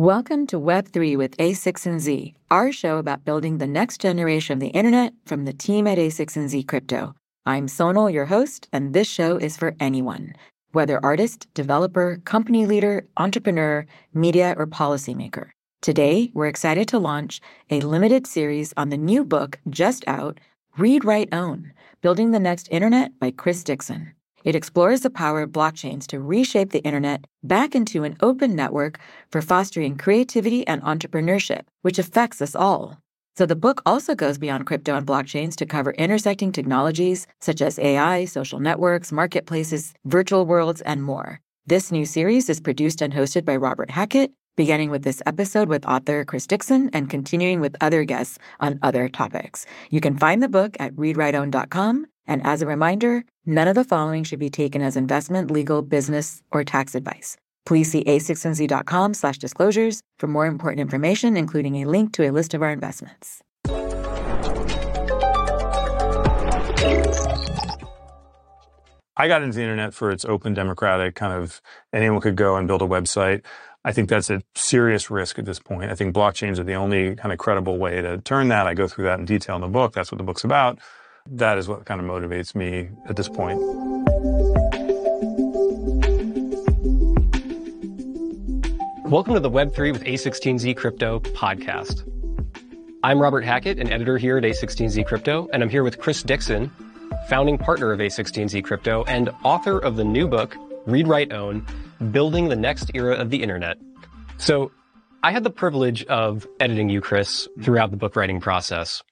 [0.00, 5.12] Welcome to Web3 with A16Z, our show about building the next generation of the internet
[5.26, 7.14] from the team at A16Z Crypto.
[7.44, 10.32] I'm Sonal, your host, and this show is for anyone,
[10.72, 13.84] whether artist, developer, company leader, entrepreneur,
[14.14, 15.50] media, or policymaker.
[15.82, 20.40] Today, we're excited to launch a limited series on the new book just out,
[20.78, 24.14] Read, Write, Own Building the Next Internet by Chris Dixon.
[24.44, 28.98] It explores the power of blockchains to reshape the internet back into an open network
[29.30, 32.98] for fostering creativity and entrepreneurship, which affects us all.
[33.36, 37.78] So the book also goes beyond crypto and blockchains to cover intersecting technologies such as
[37.78, 41.40] AI, social networks, marketplaces, virtual worlds, and more.
[41.66, 45.86] This new series is produced and hosted by Robert Hackett, beginning with this episode with
[45.86, 49.64] author Chris Dixon and continuing with other guests on other topics.
[49.88, 52.06] You can find the book at readwriteown.com.
[52.26, 56.42] And as a reminder, none of the following should be taken as investment, legal, business,
[56.52, 57.38] or tax advice.
[57.64, 62.52] Please see a16z.com slash disclosures for more important information, including a link to a list
[62.52, 63.40] of our investments.
[69.20, 71.60] I got into the internet for its open, democratic kind of
[71.92, 73.42] anyone could go and build a website.
[73.82, 75.90] I think that's a serious risk at this point.
[75.90, 78.66] I think blockchains are the only kind of credible way to turn that.
[78.66, 79.94] I go through that in detail in the book.
[79.94, 80.78] That's what the book's about.
[81.26, 83.58] That is what kind of motivates me at this point.
[89.08, 92.06] Welcome to the Web3 with A16Z Crypto podcast.
[93.02, 96.70] I'm Robert Hackett, an editor here at A16Z Crypto, and I'm here with Chris Dixon,
[97.30, 101.64] founding partner of A16Z Crypto and author of the new book, Read, Write, Own
[102.10, 103.78] Building the Next Era of the Internet.
[104.38, 104.72] So
[105.22, 109.02] I had the privilege of editing you, Chris, throughout the book writing process.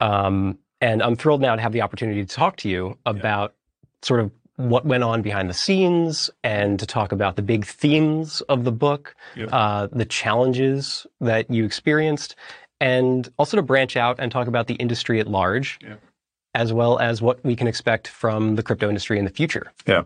[0.00, 3.88] Um, and I'm thrilled now to have the opportunity to talk to you about yeah.
[4.06, 8.40] sort of what went on behind the scenes and to talk about the big themes
[8.42, 9.14] of the book,
[9.52, 12.34] uh, the challenges that you experienced,
[12.80, 15.78] and also to branch out and talk about the industry at large,
[16.54, 19.70] as well as what we can expect from the crypto industry in the future.
[19.86, 20.02] Yeah.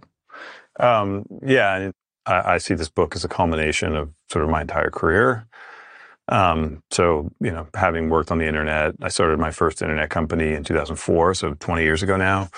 [0.79, 1.93] Um, yeah.
[2.27, 5.47] I, I, see this book as a culmination of sort of my entire career.
[6.29, 10.55] Um, so, you know, having worked on the internet, I started my first internet company
[10.55, 12.49] in 2004, so 20 years ago now.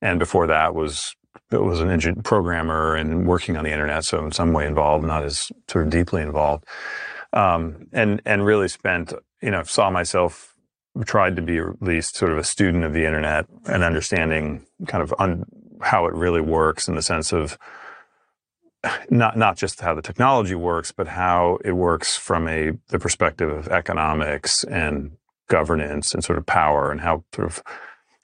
[0.00, 1.14] And before that was
[1.50, 5.22] was an engine programmer and working on the internet, so in some way involved, not
[5.22, 6.64] as sort of deeply involved.
[7.32, 10.54] Um, and and really spent, you know, saw myself
[11.04, 15.02] tried to be at least sort of a student of the internet and understanding kind
[15.02, 15.44] of un,
[15.80, 17.56] how it really works in the sense of
[19.10, 23.50] not not just how the technology works, but how it works from a the perspective
[23.50, 25.12] of economics and
[25.48, 27.62] governance and sort of power and how sort of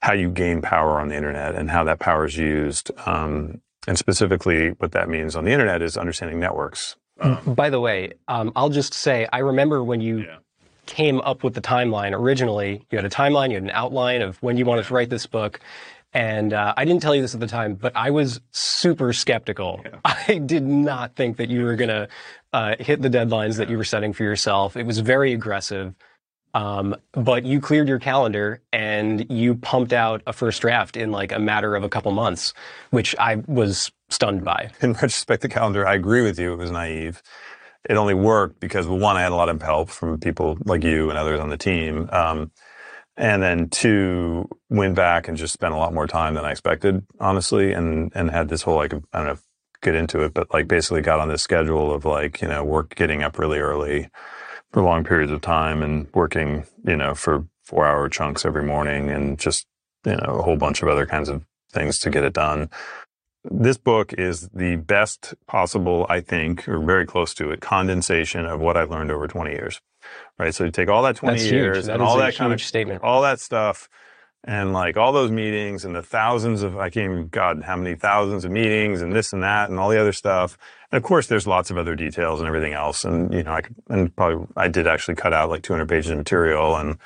[0.01, 2.91] how you gain power on the internet and how that power is used.
[3.05, 6.95] Um, and specifically, what that means on the internet is understanding networks.
[7.21, 10.37] Um, By the way, um, I'll just say I remember when you yeah.
[10.85, 12.85] came up with the timeline originally.
[12.91, 15.25] You had a timeline, you had an outline of when you wanted to write this
[15.25, 15.59] book.
[16.13, 19.81] And uh, I didn't tell you this at the time, but I was super skeptical.
[19.83, 19.99] Yeah.
[20.27, 22.07] I did not think that you were going to
[22.51, 23.57] uh, hit the deadlines yeah.
[23.59, 24.75] that you were setting for yourself.
[24.75, 25.93] It was very aggressive.
[26.55, 31.31] Um, but you cleared your calendar and you pumped out a first draft in like
[31.31, 32.55] a matter of a couple months,
[32.89, 34.71] which I was stunned by.
[34.81, 36.53] In retrospect, the calendar, I agree with you.
[36.53, 37.21] It was naive.
[37.87, 40.83] It only worked because, well, one, I had a lot of help from people like
[40.83, 42.09] you and others on the team.
[42.11, 42.51] Um,
[43.19, 47.05] and then two went back and just spent a lot more time than I expected,
[47.19, 49.37] honestly, and and had this whole like I don't know
[49.81, 52.95] get into it, but like basically got on this schedule of like you know work
[52.95, 54.09] getting up really early
[54.71, 59.09] for long periods of time and working you know for four hour chunks every morning
[59.09, 59.67] and just
[60.05, 61.43] you know a whole bunch of other kinds of
[61.73, 62.69] things to get it done.
[63.43, 68.59] This book is the best possible, I think, or very close to it, condensation of
[68.59, 69.81] what I've learned over 20 years
[70.37, 70.53] right?
[70.53, 73.21] So you take all that 20 That's years and all that kind of statement, all
[73.21, 73.89] that stuff
[74.43, 77.95] and like all those meetings and the thousands of, I can't even, God, how many
[77.95, 80.57] thousands of meetings and this and that and all the other stuff.
[80.91, 83.03] And of course, there's lots of other details and everything else.
[83.03, 86.11] And, you know, I could, and probably, I did actually cut out like 200 pages
[86.11, 86.97] of material and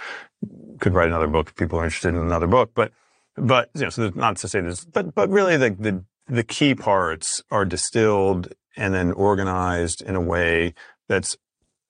[0.80, 2.72] could write another book if people are interested in another book.
[2.76, 2.92] But,
[3.36, 6.76] but, you know, so not to say this, but, but really the, the, the key
[6.76, 10.76] parts are distilled and then organized in a way
[11.08, 11.36] that's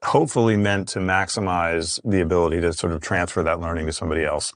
[0.04, 4.54] hopefully meant to maximize the ability to sort of transfer that learning to somebody else.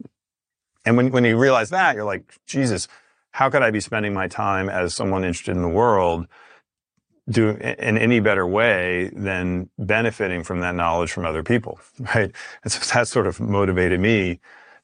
[0.86, 2.88] And when, when you realize that, you're like, Jesus,
[3.32, 6.28] how could I be spending my time as someone interested in the world
[7.30, 11.80] do in any better way than benefiting from that knowledge from other people,
[12.16, 12.32] right?
[12.64, 14.40] And so that sort of motivated me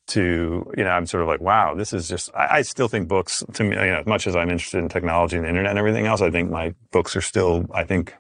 [0.08, 3.08] to, you know, I'm sort of like, wow, this is just, I, I, still think
[3.08, 5.70] books to me, you know, as much as I'm interested in technology and the internet
[5.70, 8.14] and everything else, I think my books are still, I think,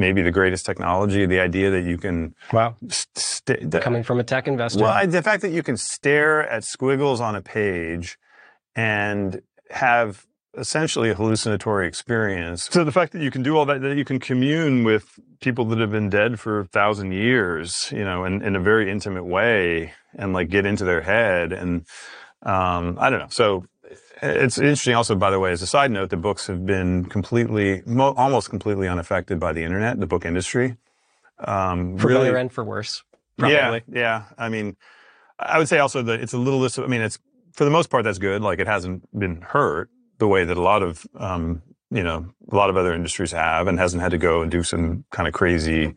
[0.00, 1.26] maybe the greatest technology.
[1.26, 2.74] The idea that you can Wow.
[2.88, 4.80] st- Coming from a tech investor.
[4.82, 8.18] well, I- the fact that you can stare at squiggles on a page
[8.74, 10.26] and have
[10.58, 12.68] essentially a hallucinatory experience.
[12.72, 15.04] So the fact that you can do all that, that you can commune with
[15.40, 18.90] people that have been dead for a thousand years, you know, in, in a very
[18.90, 21.52] intimate way and like get into their head.
[21.52, 21.86] And
[22.42, 23.28] um, I don't know.
[23.30, 23.64] So
[24.22, 27.82] it's interesting also, by the way, as a side note, the books have been completely,
[27.86, 30.76] mo- almost completely unaffected by the internet, the book industry.
[31.38, 33.02] Um, for really- better and for worse.
[33.38, 33.82] Probably.
[33.90, 34.22] yeah, yeah.
[34.36, 34.76] I mean,
[35.38, 36.60] I would say also that it's a little.
[36.62, 37.18] dis- I mean, it's
[37.54, 38.42] for the most part that's good.
[38.42, 39.88] Like it hasn't been hurt
[40.18, 43.66] the way that a lot of um, you know a lot of other industries have,
[43.66, 45.94] and hasn't had to go and do some kind of crazy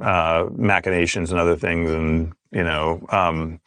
[0.00, 3.04] uh, machinations and other things, and you know.
[3.08, 3.60] Um,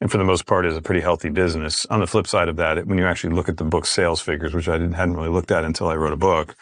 [0.00, 1.86] and for the most part, is a pretty healthy business.
[1.86, 4.54] On the flip side of that, when you actually look at the book sales figures,
[4.54, 6.54] which I didn't, hadn't really looked at until I wrote a book,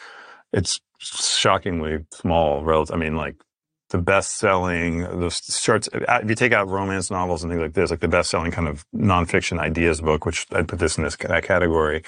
[0.52, 2.64] it's shockingly small.
[2.64, 3.36] Relative, I mean, like
[3.90, 7.74] the best selling, the starts, uh, if you take out romance novels and things like
[7.74, 11.04] this, like the best selling kind of nonfiction ideas book, which I'd put this in
[11.04, 12.02] this that category,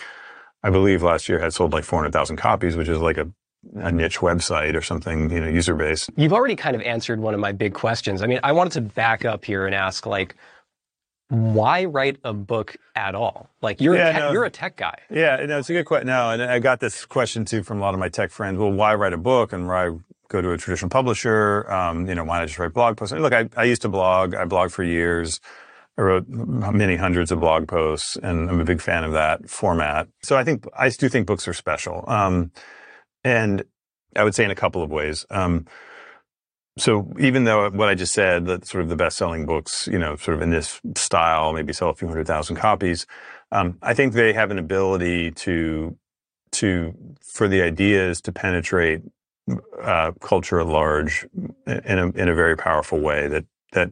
[0.62, 3.30] I believe last year had sold like 400,000 copies, which is like a,
[3.76, 6.08] a niche website or something, you know, user base.
[6.16, 8.22] You've already kind of answered one of my big questions.
[8.22, 10.34] I mean, I wanted to back up here and ask, like,
[11.28, 13.50] why write a book at all?
[13.60, 14.32] Like, you're Yeah, a tech, no.
[14.32, 14.98] you're a tech guy.
[15.10, 16.06] Yeah, no, it's a good question.
[16.06, 18.58] No, and I got this question too from a lot of my tech friends.
[18.58, 19.90] Well, why write a book and why
[20.28, 21.70] go to a traditional publisher?
[21.70, 23.14] Um, you know, why not just write blog posts?
[23.14, 24.34] Look, I, I used to blog.
[24.34, 25.40] I blogged for years.
[25.98, 30.06] I wrote many hundreds of blog posts, and I'm a big fan of that format.
[30.22, 32.52] So I think I do think books are special, um,
[33.24, 33.64] and
[34.14, 35.26] I would say in a couple of ways.
[35.30, 35.66] Um,
[36.78, 40.16] so even though what I just said, that sort of the best-selling books, you know,
[40.16, 43.06] sort of in this style, maybe sell a few hundred thousand copies,
[43.52, 45.96] um, I think they have an ability to
[46.52, 49.02] to for the ideas to penetrate
[49.82, 51.26] uh, culture at large
[51.66, 53.90] in a in a very powerful way that that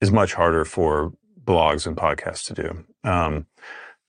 [0.00, 1.12] is much harder for
[1.44, 2.84] blogs and podcasts to do.
[3.08, 3.46] Um,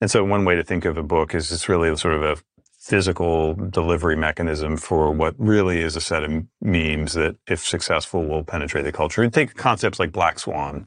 [0.00, 2.36] and so one way to think of a book is it's really sort of a
[2.84, 8.44] physical delivery mechanism for what really is a set of memes that, if successful, will
[8.44, 9.22] penetrate the culture.
[9.22, 10.86] And take concepts like Black Swan.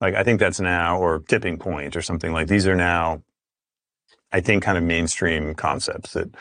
[0.00, 3.22] Like I think that's now, or Tipping Point, or something like these are now,
[4.32, 6.34] I think, kind of mainstream concepts that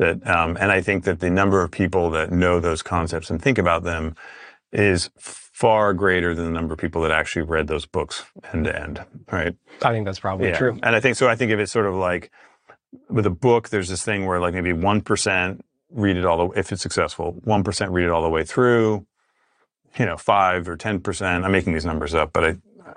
[0.00, 3.40] that, um, and I think that the number of people that know those concepts and
[3.40, 4.16] think about them
[4.72, 8.82] is far greater than the number of people that actually read those books end to
[8.82, 9.04] end.
[9.30, 9.54] Right.
[9.82, 10.78] I think that's probably true.
[10.82, 11.28] And I think so.
[11.28, 12.32] I think of it sort of like
[13.08, 15.60] with a book, there's this thing where like maybe 1%
[15.92, 19.06] read it all the if it's successful, 1% read it all the way through,
[19.98, 21.44] you know, five or 10%.
[21.44, 22.56] I'm making these numbers up, but I,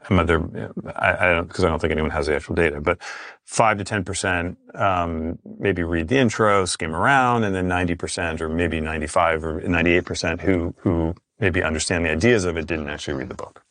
[0.09, 2.99] I'm other, I, I don't, cause I don't think anyone has the actual data, but
[3.45, 8.79] five to 10%, um, maybe read the intro, skim around, and then 90% or maybe
[8.79, 13.35] 95 or 98% who, who maybe understand the ideas of it didn't actually read the
[13.35, 13.63] book.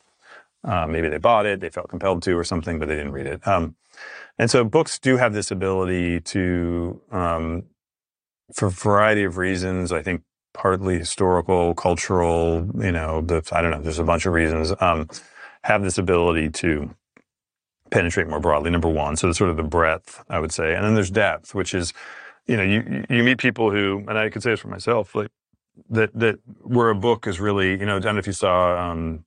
[0.64, 3.26] Uh, maybe they bought it, they felt compelled to or something, but they didn't read
[3.26, 3.46] it.
[3.46, 3.74] Um,
[4.38, 7.64] and so books do have this ability to, um,
[8.54, 10.22] for a variety of reasons, I think
[10.54, 15.08] partly historical, cultural, you know, the, I don't know, there's a bunch of reasons, um,
[15.64, 16.94] have this ability to
[17.90, 19.16] penetrate more broadly, number one.
[19.16, 20.74] So sort of the breadth, I would say.
[20.74, 21.92] And then there's depth, which is,
[22.46, 25.30] you know, you, you meet people who, and I could say this for myself, like
[25.90, 28.90] that, that where a book is really, you know, I don't know if you saw,
[28.90, 29.24] um,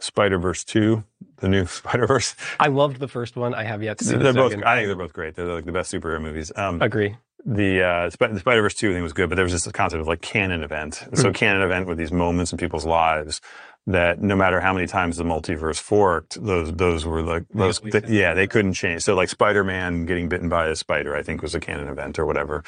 [0.00, 1.02] Spider-Verse 2,
[1.38, 2.34] the new Spider-Verse.
[2.60, 3.54] I loved the first one.
[3.54, 4.64] I have yet to see They're the both, second.
[4.64, 5.34] I think they're both great.
[5.34, 6.52] They're like the best superhero movies.
[6.56, 7.16] Um, Agree.
[7.44, 9.66] the uh, Sp- the Spider Verse two I think was good, but there was this
[9.72, 11.02] concept of like canon event.
[11.02, 13.40] And So canon event with these moments in people's lives
[13.86, 18.04] that no matter how many times the multiverse forked, those those were like those th-
[18.08, 19.02] yeah they couldn't change.
[19.02, 22.18] So like Spider Man getting bitten by a spider, I think was a canon event
[22.18, 22.64] or whatever.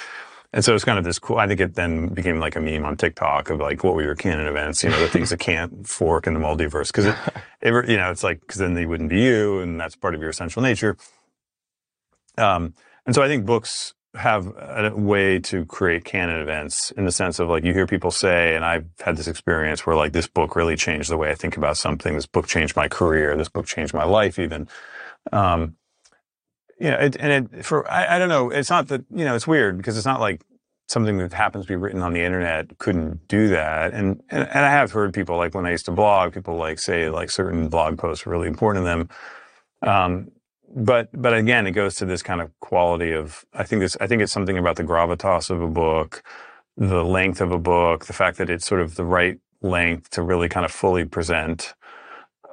[0.52, 1.38] And so it's kind of this cool.
[1.38, 4.16] I think it then became like a meme on TikTok of like what were your
[4.16, 4.82] canon events?
[4.82, 7.16] You know, the things that can't fork in the multiverse because it,
[7.60, 10.20] it, you know, it's like because then they wouldn't be you, and that's part of
[10.20, 10.96] your essential nature.
[12.36, 12.74] Um,
[13.06, 17.38] and so I think books have a way to create canon events in the sense
[17.38, 20.56] of like you hear people say, and I've had this experience where like this book
[20.56, 22.14] really changed the way I think about something.
[22.14, 23.36] This book changed my career.
[23.36, 24.68] This book changed my life even.
[25.32, 25.76] Um,
[26.80, 29.34] you know, it, and it, for, I, I don't know, it's not that, you know,
[29.34, 30.42] it's weird because it's not like
[30.88, 33.92] something that happens to be written on the internet couldn't do that.
[33.92, 36.78] And, and, and I have heard people like when I used to blog, people like
[36.80, 39.08] say like certain blog posts were really important to them.
[39.82, 40.30] Um,
[40.74, 44.06] but but again, it goes to this kind of quality of I think this I
[44.06, 46.22] think it's something about the gravitas of a book,
[46.76, 50.22] the length of a book, the fact that it's sort of the right length to
[50.22, 51.74] really kind of fully present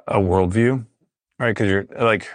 [0.06, 0.84] a worldview,
[1.38, 1.50] right?
[1.50, 2.28] Because you're like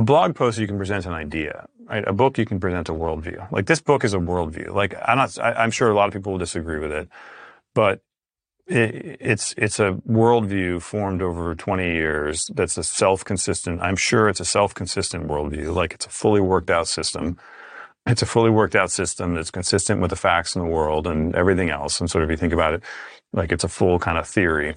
[0.00, 2.06] a blog post, you can present an idea, right?
[2.06, 3.52] A book, you can present a worldview.
[3.52, 4.74] Like this book is a worldview.
[4.74, 7.08] Like I'm not, I, I'm sure a lot of people will disagree with it,
[7.74, 8.00] but
[8.66, 14.38] it, it's it's a worldview formed over 20 years that's a self-consistent i'm sure it's
[14.38, 17.36] a self-consistent worldview like it's a fully worked out system
[18.06, 21.34] it's a fully worked out system that's consistent with the facts in the world and
[21.34, 22.82] everything else and sort of you think about it
[23.32, 24.76] like it's a full kind of theory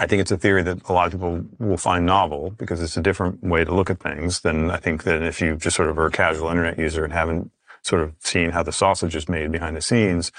[0.00, 2.96] i think it's a theory that a lot of people will find novel because it's
[2.96, 5.88] a different way to look at things than i think that if you just sort
[5.88, 7.50] of are a casual internet user and haven't
[7.82, 10.32] sort of seen how the sausage is made behind the scenes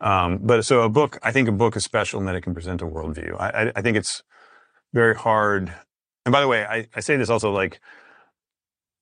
[0.00, 2.54] um, but so a book, I think a book is special in that it can
[2.54, 3.38] present a worldview.
[3.38, 4.22] I, I, I think it's
[4.92, 5.72] very hard.
[6.24, 7.80] And by the way, I, I say this also like,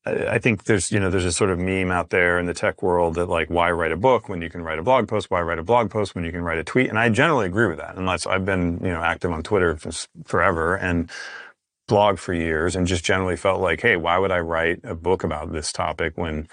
[0.06, 2.80] I think there's, you know, there's a sort of meme out there in the tech
[2.82, 5.30] world that like, why write a book when you can write a blog post?
[5.30, 6.88] Why write a blog post when you can write a tweet?
[6.88, 7.96] And I generally agree with that.
[7.96, 9.76] Unless I've been, you know, active on Twitter
[10.25, 11.10] forever and
[11.88, 15.25] blog for years and just generally felt like, hey, why would I write a book
[15.25, 16.48] about this topic when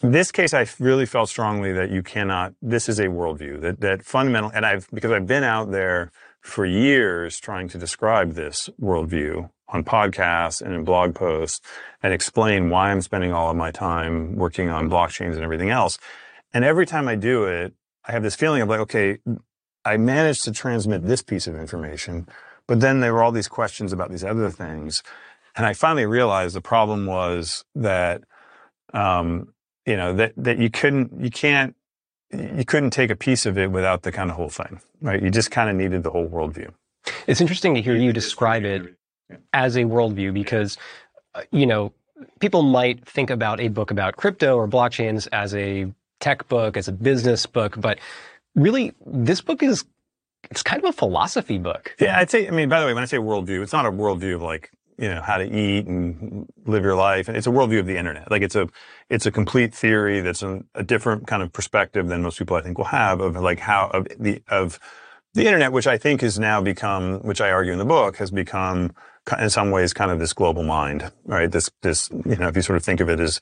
[0.00, 4.02] this case, I really felt strongly that you cannot, this is a worldview that, that
[4.02, 6.12] fundamental, and I've, because I've been out there
[6.42, 11.60] for years trying to describe this worldview on podcasts and in blog posts
[12.02, 15.98] and explain why I'm spending all of my time working on blockchains and everything else.
[16.52, 19.18] And every time I do it, I have this feeling of like, okay,
[19.84, 22.28] I managed to transmit this piece of information,
[22.66, 25.02] but then there were all these questions about these other things.
[25.56, 28.22] And I finally realized the problem was that,
[28.94, 29.52] um,
[29.86, 31.74] you know that that you couldn't you can't
[32.32, 35.22] you couldn't take a piece of it without the kind of whole thing, right?
[35.22, 36.74] You just kind of needed the whole worldview.
[37.26, 38.82] It's interesting to hear you describe it
[39.52, 40.78] as a worldview because,
[41.34, 41.92] uh, you know,
[42.40, 46.88] people might think about a book about crypto or blockchains as a tech book, as
[46.88, 47.98] a business book, but
[48.54, 49.84] really, this book is
[50.50, 51.94] it's kind of a philosophy book.
[52.00, 52.46] Yeah, I'd say.
[52.46, 54.70] I mean, by the way, when I say worldview, it's not a worldview of like
[54.98, 57.28] you know how to eat and live your life.
[57.28, 58.30] It's a worldview of the internet.
[58.30, 58.68] Like it's a
[59.10, 62.62] it's a complete theory that's a, a different kind of perspective than most people I
[62.62, 64.78] think will have of like how of the of
[65.34, 68.30] the internet, which I think has now become, which I argue in the book, has
[68.30, 68.94] become
[69.38, 71.50] in some ways kind of this global mind, right?
[71.50, 73.40] This this you know if you sort of think of it as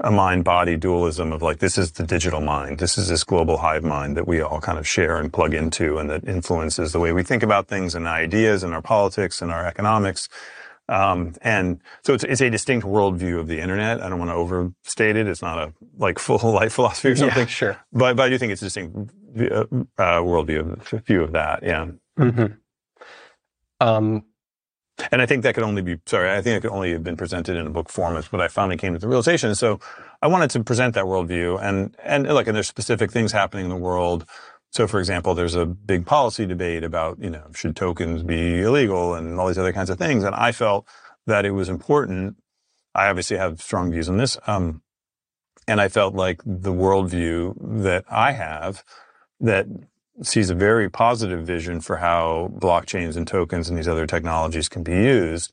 [0.00, 3.58] a mind body dualism of like this is the digital mind, this is this global
[3.58, 7.00] hive mind that we all kind of share and plug into, and that influences the
[7.00, 10.28] way we think about things and ideas and our politics and our economics.
[10.88, 14.00] Um, and so it's, it's a distinct worldview of the internet.
[14.00, 15.26] I don't want to overstate it.
[15.26, 17.40] It's not a like full life philosophy or something.
[17.40, 17.76] Yeah, sure.
[17.92, 18.96] But, but I do think it's a distinct
[19.38, 19.64] uh,
[19.98, 21.62] uh worldview, view of that.
[21.62, 21.88] Yeah.
[22.18, 22.54] Mm-hmm.
[23.80, 24.24] Um,
[25.12, 27.16] and I think that could only be, sorry, I think it could only have been
[27.16, 29.54] presented in a book form is what I finally came to the realization.
[29.54, 29.80] So
[30.22, 33.70] I wanted to present that worldview and, and look, and there's specific things happening in
[33.70, 34.26] the world
[34.76, 39.14] so, for example, there's a big policy debate about, you know, should tokens be illegal
[39.14, 40.22] and all these other kinds of things.
[40.22, 40.86] And I felt
[41.26, 42.36] that it was important.
[42.94, 44.36] I obviously have strong views on this.
[44.46, 44.82] Um,
[45.66, 48.84] and I felt like the worldview that I have
[49.40, 49.66] that
[50.22, 54.82] sees a very positive vision for how blockchains and tokens and these other technologies can
[54.82, 55.52] be used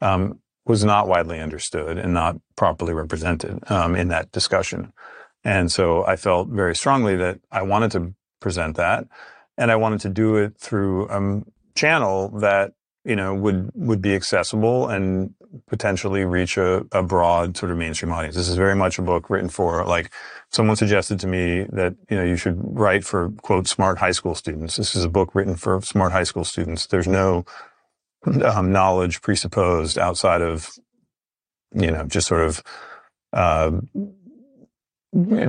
[0.00, 4.92] um, was not widely understood and not properly represented um, in that discussion.
[5.44, 9.06] And so I felt very strongly that I wanted to present that.
[9.56, 11.42] And I wanted to do it through a
[11.74, 12.72] channel that,
[13.04, 15.34] you know, would, would be accessible and
[15.68, 18.36] potentially reach a, a broad sort of mainstream audience.
[18.36, 20.10] This is very much a book written for like
[20.50, 24.34] someone suggested to me that, you know, you should write for quote, smart high school
[24.34, 24.76] students.
[24.76, 26.86] This is a book written for smart high school students.
[26.86, 27.44] There's no
[28.44, 30.70] um, knowledge presupposed outside of,
[31.72, 32.62] you know, just sort of,
[33.32, 33.72] uh,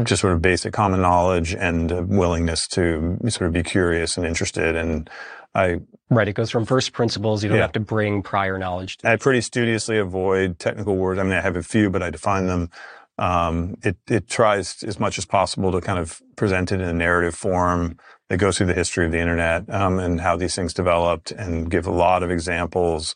[0.04, 4.76] just sort of basic common knowledge and willingness to sort of be curious and interested.
[4.76, 5.08] And
[5.54, 7.44] I right, it goes from first principles.
[7.44, 7.64] You don't yeah.
[7.64, 8.98] have to bring prior knowledge.
[9.04, 11.20] I pretty studiously avoid technical words.
[11.20, 12.70] I mean, I have a few, but I define them.
[13.18, 16.94] Um, it it tries as much as possible to kind of present it in a
[16.94, 17.98] narrative form
[18.30, 21.70] that goes through the history of the internet um, and how these things developed, and
[21.70, 23.16] give a lot of examples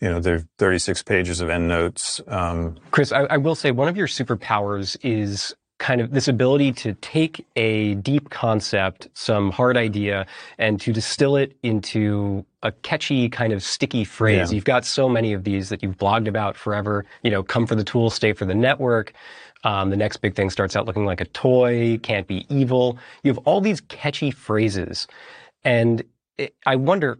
[0.00, 2.20] you know, there are 36 pages of endnotes.
[2.26, 6.72] Um, Chris, I, I, will say one of your superpowers is kind of this ability
[6.72, 10.24] to take a deep concept, some hard idea,
[10.56, 14.50] and to distill it into a catchy kind of sticky phrase.
[14.50, 14.54] Yeah.
[14.54, 17.04] You've got so many of these that you've blogged about forever.
[17.22, 19.12] You know, come for the tool, stay for the network.
[19.64, 22.96] Um, the next big thing starts out looking like a toy, can't be evil.
[23.22, 25.06] You have all these catchy phrases.
[25.64, 26.02] And
[26.38, 27.18] it, I wonder,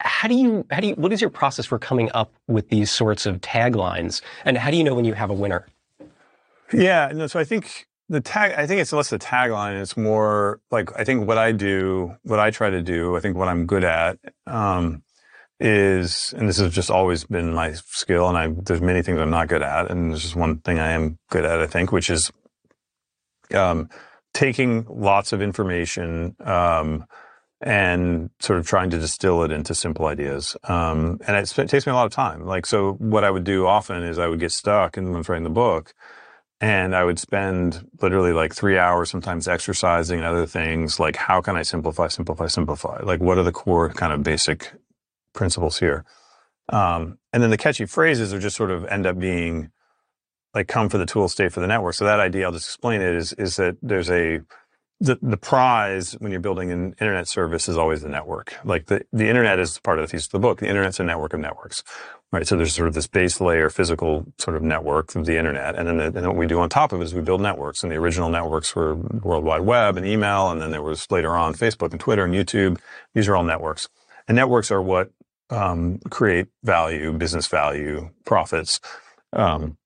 [0.00, 2.90] how do you, how do you, what is your process for coming up with these
[2.90, 4.20] sorts of taglines?
[4.44, 5.68] And how do you know when you have a winner?
[6.72, 10.60] Yeah, no, so I think the tag i think it's less the tagline it's more
[10.70, 13.66] like i think what i do what i try to do i think what i'm
[13.66, 15.02] good at um,
[15.60, 19.30] is and this has just always been my skill and i there's many things i'm
[19.30, 22.10] not good at and there's just one thing i am good at i think which
[22.10, 22.30] is
[23.54, 23.88] um,
[24.32, 27.04] taking lots of information um,
[27.60, 30.56] and sort of trying to distill it into simple ideas.
[30.64, 32.46] Um, and it, it, takes me a lot of time.
[32.46, 35.44] Like, so what I would do often is I would get stuck and when writing
[35.44, 35.92] the book
[36.60, 41.00] and I would spend literally like three hours sometimes exercising and other things.
[41.00, 43.00] Like, how can I simplify, simplify, simplify?
[43.02, 44.72] Like, what are the core kind of basic
[45.32, 46.04] principles here?
[46.68, 49.70] Um, and then the catchy phrases are just sort of end up being
[50.54, 51.94] like come for the tool, stay for the network.
[51.94, 54.40] So that idea, I'll just explain it, is is that there's a
[55.00, 58.54] the, the prize when you're building an internet service is always the network.
[58.64, 60.60] Like the, the internet is part of the thesis of the book.
[60.60, 61.82] The internet's a network of networks,
[62.32, 62.46] right?
[62.46, 65.74] So there's sort of this base layer physical sort of network of the internet.
[65.74, 67.82] And then, the, and what we do on top of it is we build networks.
[67.82, 70.50] And the original networks were World Wide Web and email.
[70.50, 72.78] And then there was later on Facebook and Twitter and YouTube.
[73.14, 73.88] These are all networks.
[74.28, 75.12] And networks are what
[75.48, 78.80] um, create value, business value, profits.
[79.32, 79.78] Um,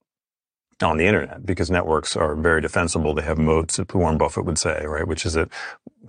[0.84, 3.14] on the internet because networks are very defensible.
[3.14, 5.06] They have moats, as Warren Buffett would say, right?
[5.06, 5.48] Which is that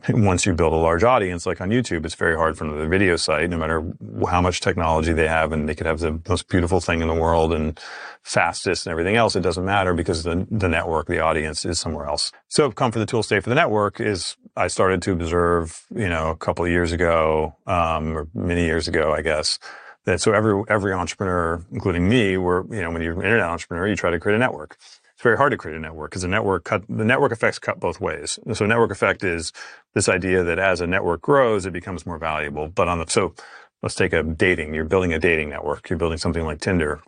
[0.10, 3.16] once you build a large audience, like on YouTube, it's very hard for another video
[3.16, 3.84] site, no matter
[4.30, 7.14] how much technology they have, and they could have the most beautiful thing in the
[7.14, 7.80] world and
[8.24, 9.36] fastest and everything else.
[9.36, 12.32] It doesn't matter because the, the network, the audience is somewhere else.
[12.48, 16.10] So come for the tool, stay for the network is I started to observe, you
[16.10, 19.60] know, a couple of years ago, um, or many years ago, I guess,
[20.06, 23.88] that so every every entrepreneur, including me, were you know when you're an internet entrepreneur,
[23.88, 24.78] you try to create a network.
[25.14, 27.80] It's very hard to create a network because the network cut the network effects cut
[27.80, 28.40] both ways.
[28.54, 29.54] So network effect is
[29.94, 32.68] this idea that as a network grows, it becomes more valuable.
[32.68, 33.36] But on the so
[33.84, 34.74] let's take a dating.
[34.74, 35.90] You're building a dating network.
[35.90, 37.02] You're building something like Tinder.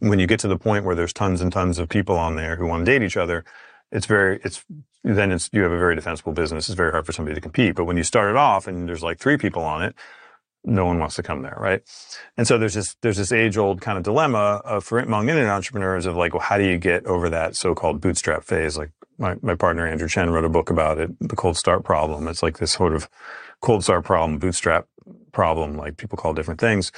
[0.00, 2.56] When you get to the point where there's tons and tons of people on there
[2.56, 3.44] who want to date each other,
[3.92, 4.64] it's very it's
[5.04, 6.68] then it's you have a very defensible business.
[6.68, 7.76] It's very hard for somebody to compete.
[7.76, 9.94] But when you start it off and there's like three people on it,
[10.64, 11.82] no one wants to come there, right?
[12.36, 15.52] And so there's this there's this age old kind of dilemma of for among internet
[15.52, 18.76] entrepreneurs of like, well, how do you get over that so-called bootstrap phase?
[18.76, 22.28] Like my, my partner Andrew Chen wrote a book about it, the cold start problem.
[22.28, 23.08] It's like this sort of
[23.60, 24.86] cold start problem, bootstrap
[25.32, 26.92] problem, like people call different things.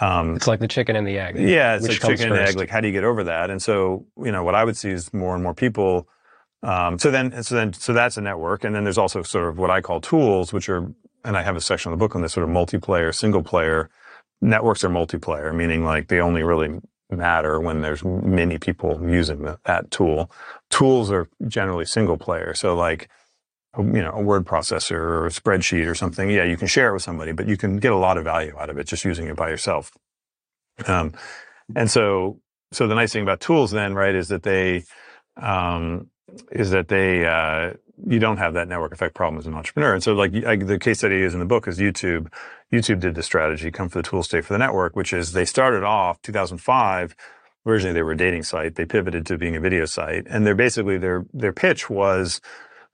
[0.00, 1.38] Um, it's like the chicken and the egg.
[1.38, 2.56] Yeah, it's like chicken and egg.
[2.56, 3.50] Like, how do you get over that?
[3.50, 6.08] And so, you know, what I would see is more and more people.
[6.62, 9.58] Um, so then, so then, so that's a network, and then there's also sort of
[9.58, 10.92] what I call tools, which are
[11.24, 13.90] and I have a section of the book on this sort of multiplayer, single player.
[14.40, 16.80] Networks are multiplayer, meaning like they only really
[17.10, 20.30] matter when there's many people using the, that tool.
[20.70, 22.54] Tools are generally single player.
[22.54, 23.10] So like,
[23.76, 26.30] you know, a word processor or a spreadsheet or something.
[26.30, 28.56] Yeah, you can share it with somebody, but you can get a lot of value
[28.58, 29.92] out of it just using it by yourself.
[30.86, 31.12] Um,
[31.76, 32.40] and so,
[32.72, 34.84] so the nice thing about tools then, right, is that they,
[35.36, 36.08] um,
[36.50, 37.74] is that they, uh,
[38.06, 39.94] you don't have that network effect problem as an entrepreneur.
[39.94, 42.32] And so like I, the case study is in the book is YouTube.
[42.72, 45.44] YouTube did the strategy, come for the tool, stay for the network, which is they
[45.44, 47.16] started off 2005.
[47.66, 48.76] Originally they were a dating site.
[48.76, 50.26] They pivoted to being a video site.
[50.28, 52.40] And they're basically their, their pitch was,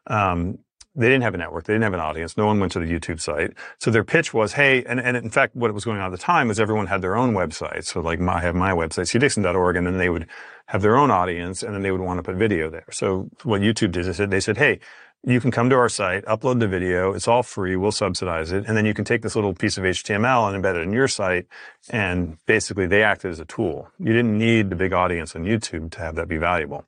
[0.07, 0.59] um,
[0.97, 1.65] they didn't have a network.
[1.65, 2.37] They didn't have an audience.
[2.37, 3.53] No one went to the YouTube site.
[3.79, 6.19] So their pitch was, hey, and, and in fact, what was going on at the
[6.19, 7.85] time was everyone had their own website.
[7.85, 10.27] So like my, I have my website, cdixon.org, and then they would
[10.67, 12.87] have their own audience and then they would want to put video there.
[12.91, 14.81] So what YouTube did is they said, hey,
[15.23, 17.13] you can come to our site, upload the video.
[17.13, 17.77] It's all free.
[17.77, 18.65] We'll subsidize it.
[18.67, 21.09] And then you can take this little piece of HTML and embed it in your
[21.09, 21.47] site.
[21.91, 23.89] And basically they acted as a tool.
[23.99, 26.85] You didn't need the big audience on YouTube to have that be valuable.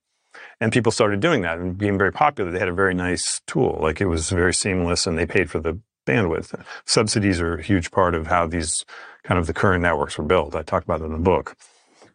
[0.61, 2.51] And people started doing that and being very popular.
[2.51, 3.79] They had a very nice tool.
[3.81, 6.61] Like it was very seamless and they paid for the bandwidth.
[6.85, 8.85] Subsidies are a huge part of how these
[9.23, 10.57] kind of the current networks were built.
[10.57, 11.57] I talk about it in the book.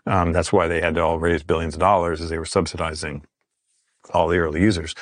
[0.06, 3.24] Um, that's why they had to all raise billions of dollars as they were subsidizing
[4.12, 4.96] all the early users.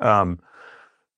[0.00, 0.38] Um,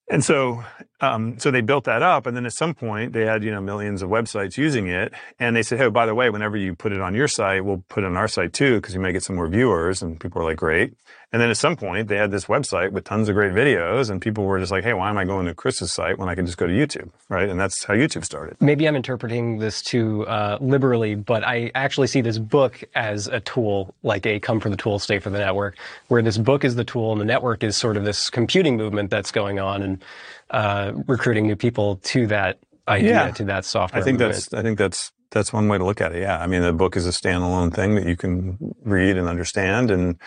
[0.08, 0.62] and so,
[1.00, 3.60] um, so they built that up, and then at some point they had you know
[3.60, 6.92] millions of websites using it, and they said, "Hey, by the way, whenever you put
[6.92, 9.24] it on your site, we'll put it on our site too, because you may get
[9.24, 10.94] some more viewers." And people were like, "Great."
[11.32, 14.22] And then at some point they had this website with tons of great videos, and
[14.22, 16.46] people were just like, "Hey, why am I going to Chris's site when I can
[16.46, 17.48] just go to YouTube?" Right?
[17.48, 18.56] And that's how YouTube started.
[18.60, 23.40] Maybe I'm interpreting this too uh, liberally, but I actually see this book as a
[23.40, 25.76] tool, like a come for the tool, stay for the network,
[26.08, 29.10] where this book is the tool, and the network is sort of this computing movement
[29.10, 30.04] that's going on, and
[30.50, 33.30] uh, recruiting new people to that idea, yeah.
[33.32, 34.00] to that software.
[34.00, 34.48] I think movement.
[34.50, 36.20] that's I think that's that's one way to look at it.
[36.20, 39.90] Yeah, I mean, the book is a standalone thing that you can read and understand,
[39.90, 40.18] and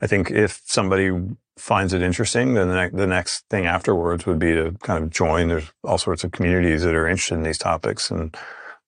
[0.00, 1.10] I think if somebody
[1.56, 5.10] finds it interesting, then the, ne- the next thing afterwards would be to kind of
[5.10, 5.48] join.
[5.48, 8.36] There's all sorts of communities that are interested in these topics, and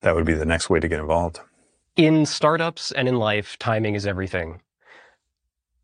[0.03, 1.41] that would be the next way to get involved.
[1.97, 4.61] In startups and in life, timing is everything.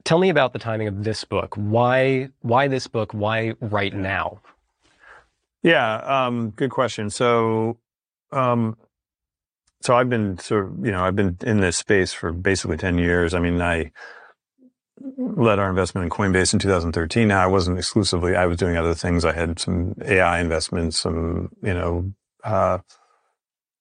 [0.04, 1.54] Tell me about the timing of this book.
[1.56, 3.12] Why why this book?
[3.12, 4.40] Why right now?
[5.64, 7.08] Yeah, um, good question.
[7.08, 7.78] So,
[8.30, 8.76] um,
[9.80, 12.98] so I've been sort of, you know, I've been in this space for basically 10
[12.98, 13.32] years.
[13.32, 13.90] I mean, I,
[15.00, 17.28] led our investment in Coinbase in 2013.
[17.28, 19.24] Now I wasn't exclusively, I was doing other things.
[19.24, 22.12] I had some AI investments, some, you know,
[22.44, 22.78] uh,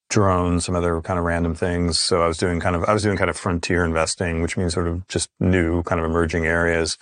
[0.09, 1.99] drones, some other kind of random things.
[1.99, 4.73] So I was doing kind of, I was doing kind of frontier investing, which means
[4.73, 6.97] sort of just new kind of emerging areas.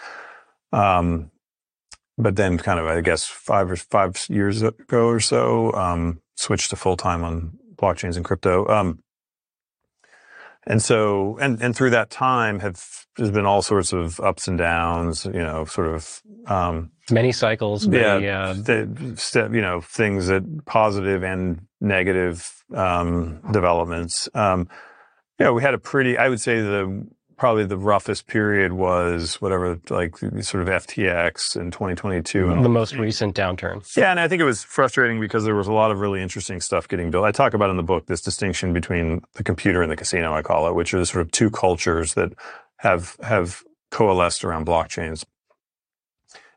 [0.72, 1.32] Um,
[2.18, 6.70] but then kind of, I guess five or five years ago or so, um, switched
[6.72, 8.68] to full time on blockchains and crypto.
[8.68, 9.00] Um,
[10.66, 14.58] and so, and, and through that time have, there's been all sorts of ups and
[14.58, 17.88] downs, you know, sort of, um, many cycles.
[17.88, 18.50] Many, yeah.
[18.50, 24.30] Uh, st- st- you know, things that positive and negative, um, developments.
[24.34, 24.70] Um,
[25.40, 27.06] yeah, we had a pretty, I would say the
[27.42, 32.52] probably the roughest period was whatever, like sort of FTX in 2022.
[32.52, 33.82] And the most recent downturn.
[33.98, 36.62] Yeah, and I think it was frustrating because there was a lot of really interesting
[36.62, 37.26] stuff getting built.
[37.26, 40.44] I talk about in the book this distinction between the computer and the casino, I
[40.44, 42.32] call it, which are sort of two cultures that
[42.82, 45.24] have have coalesced around blockchains.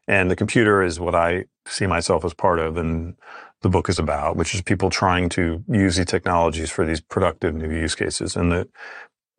[0.07, 3.15] And the computer is what I see myself as part of, and
[3.63, 7.55] the book is about, which is people trying to use these technologies for these productive
[7.55, 8.37] new use cases.
[8.37, 8.69] And the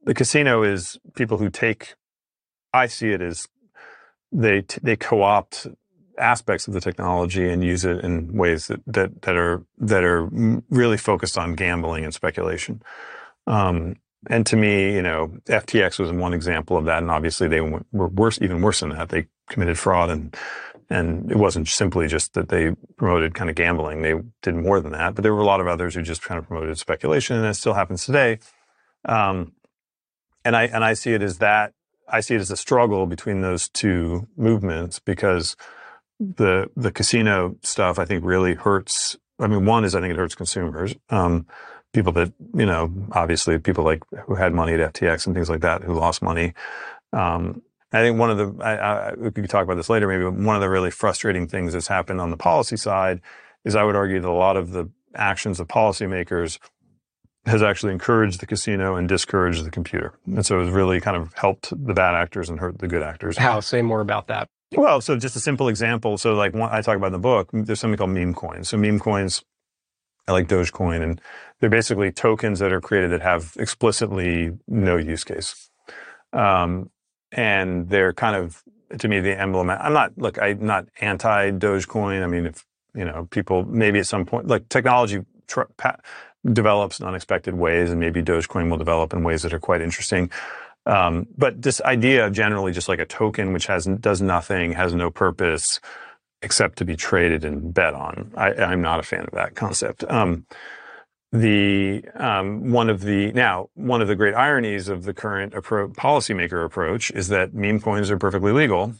[0.03, 1.95] the casino is people who take,
[2.73, 3.47] I see it as
[4.31, 5.67] they, they co-opt
[6.19, 10.29] aspects of the technology and use it in ways that, that, that are, that are
[10.69, 12.81] really focused on gambling and speculation.
[13.47, 13.95] Um,
[14.29, 16.99] and to me, you know, FTX was one example of that.
[16.99, 19.09] And obviously they were worse, even worse than that.
[19.09, 20.35] They committed fraud and,
[20.89, 24.01] and it wasn't simply just that they promoted kind of gambling.
[24.01, 26.37] They did more than that, but there were a lot of others who just kind
[26.37, 28.39] of promoted speculation and it still happens today.
[29.05, 29.53] Um,
[30.43, 31.73] and I and I see it as that.
[32.07, 35.55] I see it as a struggle between those two movements because
[36.19, 39.17] the the casino stuff I think really hurts.
[39.39, 41.47] I mean, one is I think it hurts consumers, um,
[41.95, 45.61] people that you know, obviously people like who had money at FTX and things like
[45.61, 46.53] that who lost money.
[47.13, 50.23] Um, I think one of the I, I, we could talk about this later maybe,
[50.23, 53.21] but one of the really frustrating things that's happened on the policy side
[53.63, 56.59] is I would argue that a lot of the actions of policymakers
[57.45, 60.13] has actually encouraged the casino and discouraged the computer.
[60.25, 63.37] And so it's really kind of helped the bad actors and hurt the good actors.
[63.37, 63.59] How?
[63.59, 64.47] Say more about that.
[64.75, 66.17] Well, so just a simple example.
[66.17, 68.69] So like one, I talk about in the book, there's something called meme coins.
[68.69, 69.43] So meme coins,
[70.27, 71.21] I like Dogecoin, and
[71.59, 75.69] they're basically tokens that are created that have explicitly no use case.
[76.33, 76.89] Um,
[77.31, 78.63] and they're kind of,
[78.97, 79.69] to me, the emblem.
[79.69, 82.23] I'm not, look, I'm not anti Dogecoin.
[82.23, 85.63] I mean, if, you know, people maybe at some point, like technology tr-
[86.45, 90.31] develops in unexpected ways, and maybe Dogecoin will develop in ways that are quite interesting.
[90.85, 94.93] Um, but this idea of generally just like a token which has does nothing, has
[94.93, 95.79] no purpose
[96.41, 98.31] except to be traded and bet on.
[98.35, 100.03] I, am not a fan of that concept.
[100.09, 100.45] Um,
[101.31, 105.93] the um, one of the now one of the great ironies of the current appro-
[105.93, 108.93] policymaker approach is that meme coins are perfectly legal.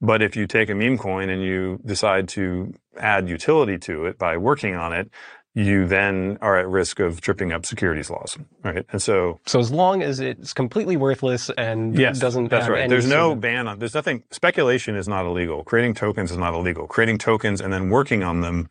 [0.00, 4.18] But if you take a meme coin and you decide to add utility to it
[4.18, 5.10] by working on it,
[5.54, 8.86] you then are at risk of tripping up securities laws, right?
[8.92, 12.88] And so, so as long as it's completely worthless and yes, doesn't, that's right.
[12.88, 13.78] There's no ban on.
[13.80, 14.22] There's nothing.
[14.30, 15.64] Speculation is not illegal.
[15.64, 16.86] Creating tokens is not illegal.
[16.86, 18.68] Creating tokens and then working on them,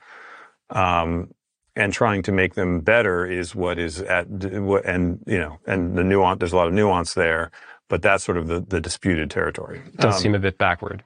[0.70, 1.34] um,
[1.76, 5.98] and trying to make them better is what is at what and you know and
[5.98, 6.40] the nuance.
[6.40, 7.52] There's a lot of nuance there,
[7.90, 9.82] but that's sort of the, the disputed territory.
[9.86, 11.04] It does um, seem a bit backward.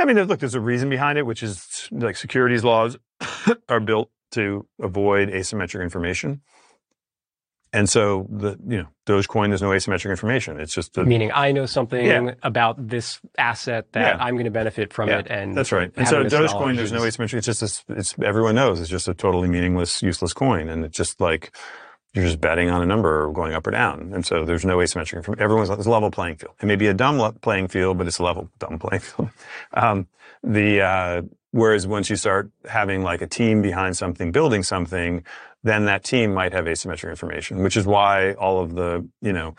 [0.00, 2.96] I mean, look, there's a reason behind it, which is like securities laws
[3.68, 6.42] are built to avoid asymmetric information.
[7.72, 10.58] And so the you know Dogecoin there's no asymmetric information.
[10.58, 12.32] It's just a, meaning I know something yeah.
[12.42, 14.24] about this asset that yeah.
[14.24, 15.18] I'm going to benefit from yeah.
[15.18, 15.92] it, and that's right.
[15.94, 17.46] And so Dogecoin there's no asymmetric.
[17.46, 21.20] It's just it's everyone knows it's just a totally meaningless, useless coin, and it's just
[21.20, 21.54] like
[22.14, 24.12] you're just betting on a number or going up or down.
[24.14, 25.42] And so there's no asymmetric information.
[25.42, 26.54] Everyone's it's a level playing field.
[26.62, 29.30] It may be a dumb playing field, but it's a level dumb playing field.
[29.74, 30.08] Um,
[30.42, 35.24] the uh, Whereas once you start having like a team behind something, building something,
[35.64, 39.54] then that team might have asymmetric information, which is why all of the, you know,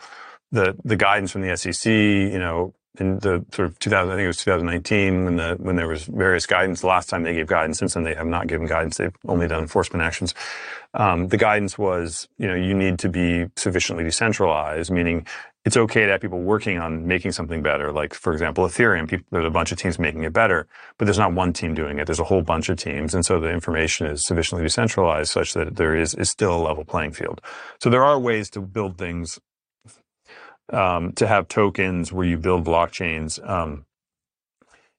[0.52, 4.24] the, the guidance from the SEC, you know, in the sort of 2000, I think
[4.24, 6.80] it was 2019 when the, when there was various guidance.
[6.80, 8.96] The last time they gave guidance, since then they have not given guidance.
[8.96, 10.34] They've only done enforcement actions.
[10.94, 15.26] Um, the guidance was, you know, you need to be sufficiently decentralized, meaning
[15.64, 17.92] it's okay to have people working on making something better.
[17.92, 21.18] Like, for example, Ethereum, people, there's a bunch of teams making it better, but there's
[21.18, 22.06] not one team doing it.
[22.06, 23.14] There's a whole bunch of teams.
[23.14, 26.84] And so the information is sufficiently decentralized such that there is, is still a level
[26.84, 27.42] playing field.
[27.78, 29.38] So there are ways to build things,
[30.72, 33.84] um, to have tokens where you build blockchains, um,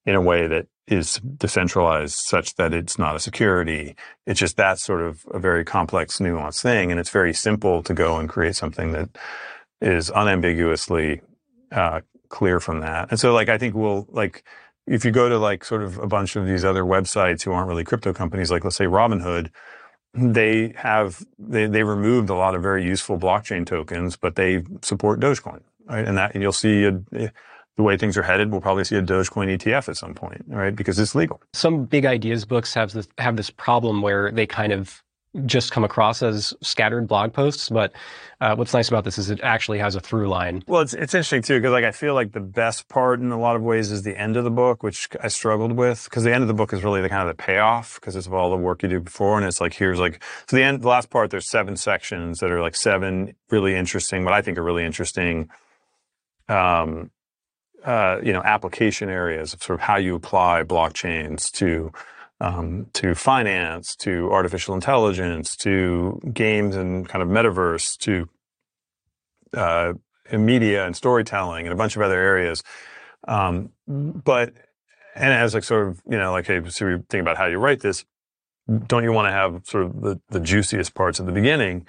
[0.06, 3.96] in a way that is decentralized such that it's not a security.
[4.28, 6.92] It's just that sort of a very complex, nuanced thing.
[6.92, 9.10] And it's very simple to go and create something that,
[9.82, 11.22] is unambiguously
[11.72, 13.10] uh, clear from that.
[13.12, 14.44] And so like I think we'll like
[14.88, 17.68] if you go to like sort of a bunch of these other websites who aren't
[17.68, 19.50] really crypto companies, like let's say Robinhood,
[20.14, 25.20] they have they they removed a lot of very useful blockchain tokens, but they support
[25.20, 26.06] Dogecoin, right?
[26.06, 27.32] And that and you'll see a,
[27.78, 30.76] the way things are headed, we'll probably see a Dogecoin ETF at some point, right?
[30.76, 31.42] Because it's legal.
[31.54, 35.02] Some big ideas books have this have this problem where they kind of
[35.46, 37.70] just come across as scattered blog posts.
[37.70, 37.94] But
[38.42, 40.64] uh, what's nice about this is it actually has a through line.
[40.68, 43.40] Well, it's it's interesting too because like I feel like the best part in a
[43.40, 46.34] lot of ways is the end of the book, which I struggled with because the
[46.34, 48.58] end of the book is really the kind of the payoff because it's all the
[48.58, 51.32] work you do before, and it's like here's like so the end the last part
[51.32, 55.50] there's seven sections that are like seven really interesting, what I think are really interesting.
[56.50, 57.12] Um,
[57.86, 61.92] uh, you know, application areas of sort of how you apply blockchains to
[62.42, 68.28] um, to finance, to artificial intelligence, to games and kind of metaverse, to
[69.54, 69.94] uh,
[70.34, 72.64] media and storytelling, and a bunch of other areas.
[73.28, 74.54] Um, but
[75.14, 77.60] and as like sort of you know, like hey, so you think about how you
[77.60, 78.06] write this,
[78.88, 81.86] don't you want to have sort of the, the juiciest parts at the beginning?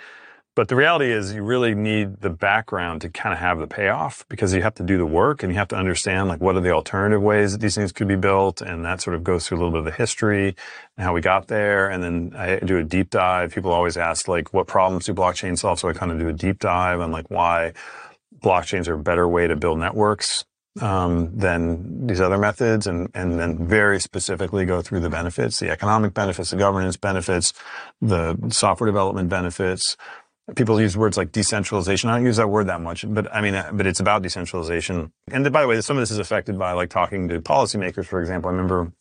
[0.54, 4.26] But the reality is you really need the background to kind of have the payoff
[4.28, 6.60] because you have to do the work and you have to understand like what are
[6.60, 8.60] the alternative ways that these things could be built.
[8.60, 10.48] And that sort of goes through a little bit of the history
[10.96, 11.88] and how we got there.
[11.88, 13.54] And then I do a deep dive.
[13.54, 15.78] People always ask like, what problems do blockchain solve?
[15.78, 17.72] So I kind of do a deep dive on like why
[18.42, 20.44] blockchains are a better way to build networks
[20.80, 25.70] um, than these other methods, and and then very specifically go through the benefits, the
[25.70, 27.52] economic benefits, the governance benefits,
[28.00, 29.96] the software development benefits,
[30.56, 32.10] people use words like decentralization.
[32.10, 35.12] I don't use that word that much, but I mean, but it's about decentralization.
[35.30, 38.20] And by the way, some of this is affected by like talking to policymakers, for
[38.20, 38.48] example.
[38.48, 38.92] I remember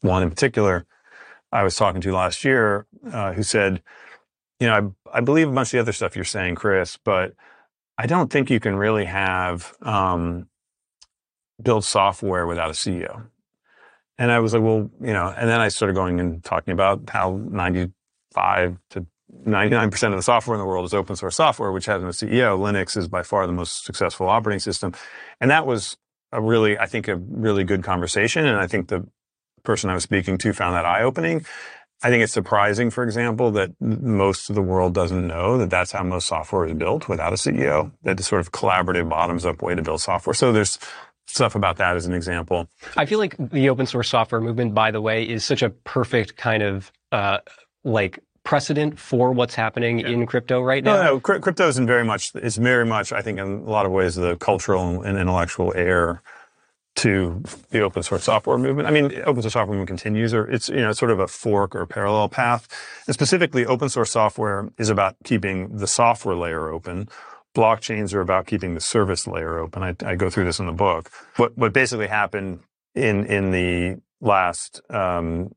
[0.00, 0.86] one in particular
[1.54, 3.80] I was talking to last year uh, who said,
[4.58, 7.34] you know, I, I, believe a bunch of the other stuff you're saying, Chris, but
[7.96, 10.48] I don't think you can really have um,
[11.62, 13.26] build software without a CEO.
[14.18, 17.08] And I was like, well, you know, and then I started going and talking about
[17.08, 19.06] how 95 to
[19.46, 22.58] 99% of the software in the world is open source software, which has no CEO.
[22.58, 24.94] Linux is by far the most successful operating system.
[25.40, 25.96] And that was
[26.32, 28.46] a really, I think, a really good conversation.
[28.46, 29.06] And I think the
[29.64, 31.44] person I was speaking to found that eye opening.
[32.02, 35.92] I think it's surprising, for example, that most of the world doesn't know that that's
[35.92, 39.62] how most software is built without a CEO, that it's sort of collaborative bottoms up
[39.62, 40.34] way to build software.
[40.34, 40.78] So there's
[41.26, 42.68] stuff about that as an example.
[42.96, 46.36] I feel like the open source software movement, by the way, is such a perfect
[46.36, 47.38] kind of, uh,
[47.84, 48.18] like
[48.54, 50.10] precedent for what's happening yeah.
[50.10, 50.94] in crypto right now?
[50.94, 53.90] No, no, crypto is very much, it's very much, I think, in a lot of
[53.90, 56.22] ways, the cultural and intellectual heir
[56.96, 58.86] to the open source software movement.
[58.86, 61.74] I mean, open source software movement continues, or it's you know sort of a fork
[61.74, 62.68] or parallel path.
[63.08, 67.08] And specifically, open source software is about keeping the software layer open.
[67.56, 69.82] Blockchains are about keeping the service layer open.
[69.82, 71.10] I, I go through this in the book.
[71.38, 72.60] What what basically happened
[72.94, 75.50] in in the last um,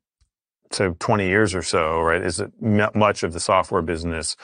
[0.71, 4.35] so 20 years or so, right, is that much of the software business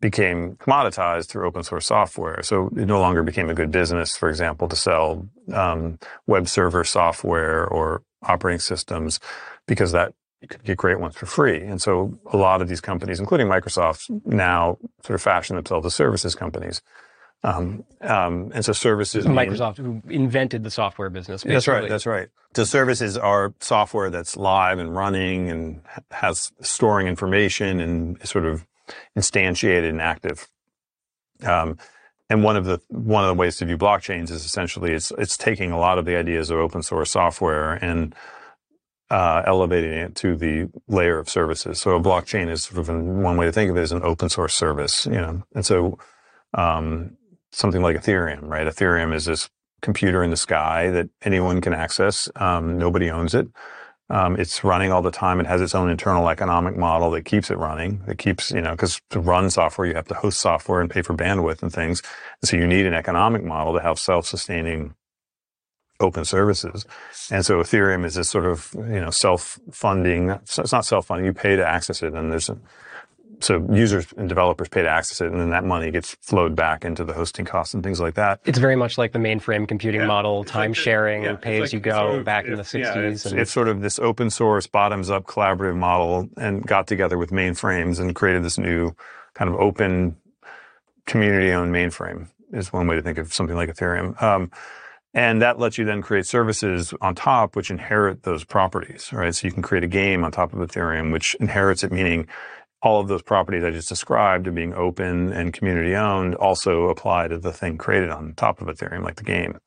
[0.00, 2.42] became commoditized through open source software.
[2.42, 6.84] So it no longer became a good business, for example, to sell um, web server
[6.84, 9.20] software or operating systems
[9.66, 11.62] because that you could get great ones for free.
[11.62, 15.94] And so a lot of these companies, including Microsoft, now sort of fashion themselves as
[15.94, 16.82] services companies.
[17.42, 19.26] Um, um, and so services.
[19.26, 21.44] Microsoft, mean, who invented the software business.
[21.44, 21.54] Basically.
[21.54, 21.88] That's right.
[21.88, 22.28] That's right.
[22.54, 28.66] So services are software that's live and running and has storing information and sort of
[29.16, 30.48] instantiated and active.
[31.44, 31.78] Um,
[32.28, 35.36] and one of the one of the ways to view blockchains is essentially it's it's
[35.36, 38.14] taking a lot of the ideas of open source software and
[39.10, 41.80] uh, elevating it to the layer of services.
[41.80, 44.02] So a blockchain is sort of an, one way to think of it as an
[44.02, 45.42] open source service, you know.
[45.54, 45.98] And so
[46.54, 47.16] um,
[47.56, 48.66] something like Ethereum, right?
[48.66, 49.48] Ethereum is this
[49.80, 52.28] computer in the sky that anyone can access.
[52.36, 53.48] Um, nobody owns it.
[54.10, 55.40] Um, it's running all the time.
[55.40, 58.02] It has its own internal economic model that keeps it running.
[58.06, 61.00] That keeps, you know, because to run software, you have to host software and pay
[61.00, 62.02] for bandwidth and things.
[62.42, 64.94] And so you need an economic model to have self-sustaining
[65.98, 66.84] open services.
[67.30, 70.28] And so Ethereum is this sort of, you know, self-funding.
[70.28, 71.24] It's not self-funding.
[71.24, 72.58] You pay to access it, and there's a,
[73.40, 76.84] so users and developers pay to access it, and then that money gets flowed back
[76.84, 78.40] into the hosting costs and things like that.
[78.44, 80.06] It's very much like the mainframe computing yeah.
[80.06, 81.36] model, time like sharing, yeah.
[81.36, 82.78] pay as you go sort of, back in the 60s.
[82.78, 83.38] Yeah, it's, and...
[83.38, 88.00] it's sort of this open source, bottoms up collaborative model and got together with mainframes
[88.00, 88.94] and created this new
[89.34, 90.16] kind of open
[91.06, 94.20] community owned mainframe is one way to think of something like Ethereum.
[94.22, 94.50] Um,
[95.14, 99.34] and that lets you then create services on top which inherit those properties, right?
[99.34, 102.28] So you can create a game on top of Ethereum, which inherits it, meaning
[102.82, 107.28] all of those properties I just described of being open and community owned also apply
[107.28, 109.58] to the thing created on top of Ethereum, like the game.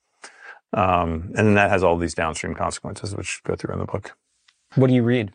[0.73, 4.15] Um, and then that has all these downstream consequences, which go through in the book.
[4.75, 5.31] What do you read?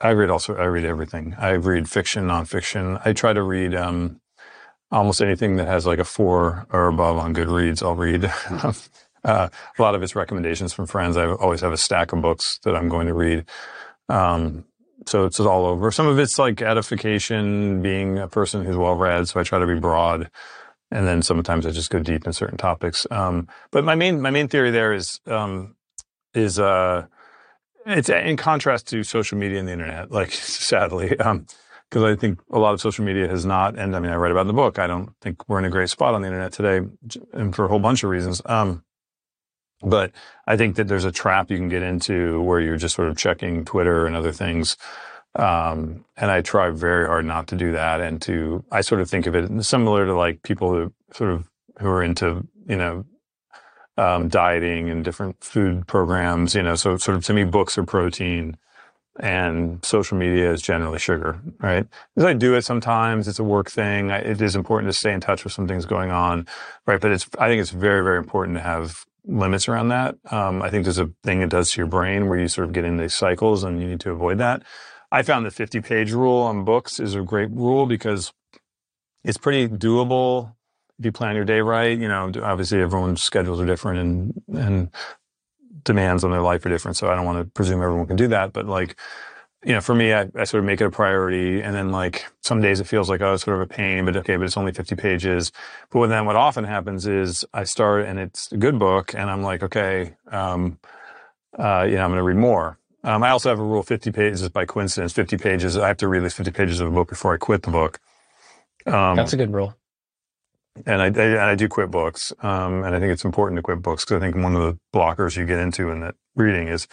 [0.00, 1.34] I read also, I read everything.
[1.38, 3.00] I read fiction, nonfiction.
[3.04, 4.20] I try to read, um,
[4.90, 8.24] almost anything that has like a four or above on Goodreads, I'll read.
[9.24, 9.48] uh,
[9.78, 11.16] a lot of it's recommendations from friends.
[11.16, 13.44] I always have a stack of books that I'm going to read.
[14.08, 14.64] Um,
[15.06, 15.90] so it's all over.
[15.90, 19.28] Some of it's like edification, being a person who's well read.
[19.28, 20.30] So I try to be broad,
[20.90, 23.06] and then sometimes I just go deep in certain topics.
[23.10, 25.74] Um, but my main my main theory there is um,
[26.34, 27.06] is uh,
[27.86, 30.10] it's in contrast to social media and the internet.
[30.10, 31.46] Like sadly, because um,
[32.04, 33.78] I think a lot of social media has not.
[33.78, 34.78] And I mean, I write about in the book.
[34.78, 36.86] I don't think we're in a great spot on the internet today,
[37.32, 38.42] and for a whole bunch of reasons.
[38.46, 38.84] Um,
[39.82, 40.12] but
[40.46, 43.16] I think that there's a trap you can get into where you're just sort of
[43.16, 44.76] checking Twitter and other things.
[45.34, 49.08] Um, and I try very hard not to do that and to, I sort of
[49.08, 53.04] think of it similar to like people who sort of, who are into, you know,
[53.96, 57.84] um, dieting and different food programs, you know, so sort of to me, books are
[57.84, 58.56] protein
[59.20, 61.86] and social media is generally sugar, right?
[62.14, 63.28] Because I do it sometimes.
[63.28, 64.10] It's a work thing.
[64.10, 66.46] I, it is important to stay in touch with some things going on,
[66.86, 67.00] right?
[67.00, 70.16] But it's, I think it's very, very important to have limits around that.
[70.30, 72.72] Um, I think there's a thing it does to your brain where you sort of
[72.72, 74.62] get in these cycles and you need to avoid that.
[75.10, 78.32] I found the 50 page rule on books is a great rule because
[79.24, 80.54] it's pretty doable
[80.98, 81.98] if you plan your day right.
[81.98, 84.90] You know, obviously everyone's schedules are different and, and
[85.84, 86.96] demands on their life are different.
[86.96, 88.98] So I don't want to presume everyone can do that, but like,
[89.64, 91.60] you know, for me, I, I, sort of make it a priority.
[91.60, 94.16] And then like some days it feels like, oh, it's sort of a pain, but
[94.16, 95.52] okay, but it's only 50 pages.
[95.90, 99.42] But then what often happens is I start and it's a good book and I'm
[99.42, 100.78] like, okay, um,
[101.58, 102.78] uh, you know, I'm going to read more.
[103.04, 105.76] Um, I also have a rule 50 pages by coincidence, 50 pages.
[105.76, 108.00] I have to read these 50 pages of a book before I quit the book.
[108.86, 109.76] Um, That's a good rule.
[110.86, 112.32] And I, I, I do quit books.
[112.42, 114.78] Um, and I think it's important to quit books because I think one of the
[114.96, 116.88] blockers you get into in that reading is,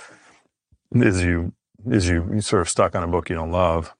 [0.91, 1.53] is you
[1.87, 3.93] is you you sort of stuck on a book you don't love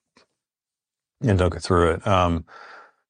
[1.22, 2.06] and don't get through it.
[2.06, 2.44] Um,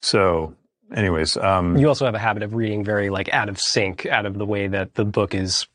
[0.03, 0.55] so,
[0.95, 4.27] anyways, um, you also have a habit of reading very like out of sync, out
[4.27, 5.67] of the way that the book is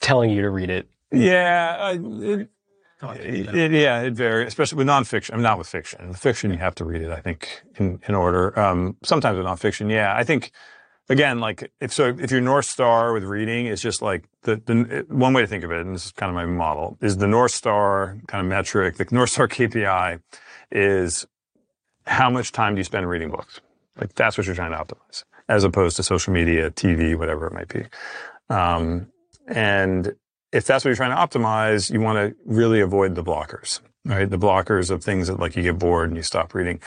[0.00, 0.88] telling you to read it.
[1.12, 2.48] Yeah, it,
[3.02, 5.34] it, yeah, it varies, especially with nonfiction.
[5.34, 6.08] I'm not with fiction.
[6.08, 7.10] With fiction, you have to read it.
[7.10, 8.58] I think in in order.
[8.58, 10.52] Um, sometimes with nonfiction, yeah, I think
[11.10, 15.04] again, like if so, if your North Star with reading is just like the, the
[15.08, 17.26] one way to think of it, and this is kind of my model, is the
[17.26, 18.96] North Star kind of metric.
[18.96, 20.22] The North Star KPI
[20.70, 21.26] is
[22.06, 23.60] how much time do you spend reading books?
[23.98, 27.52] Like that's what you're trying to optimize, as opposed to social media, TV, whatever it
[27.52, 27.84] might be.
[28.48, 29.08] Um,
[29.46, 30.14] and
[30.52, 34.30] if that's what you're trying to optimize, you want to really avoid the blockers, right?
[34.30, 36.80] The blockers of things that like you get bored and you stop reading.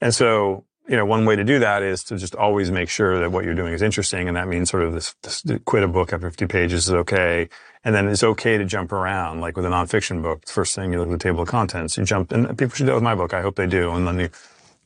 [0.00, 3.20] And so you know, one way to do that is to just always make sure
[3.20, 4.26] that what you're doing is interesting.
[4.26, 7.48] And that means sort of this, this quit a book after 50 pages is okay.
[7.84, 10.48] And then it's okay to jump around, like with a nonfiction book.
[10.48, 12.94] First thing you look at the table of contents, you jump, and people should do
[12.94, 13.34] with my book.
[13.34, 13.90] I hope they do.
[13.92, 14.30] And then you,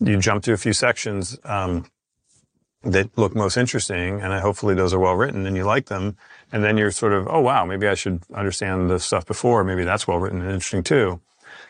[0.00, 1.86] you jump to a few sections, um,
[2.82, 4.20] that look most interesting.
[4.20, 6.16] And hopefully those are well written and you like them.
[6.50, 9.62] And then you're sort of, oh, wow, maybe I should understand the stuff before.
[9.62, 11.20] Maybe that's well written and interesting too.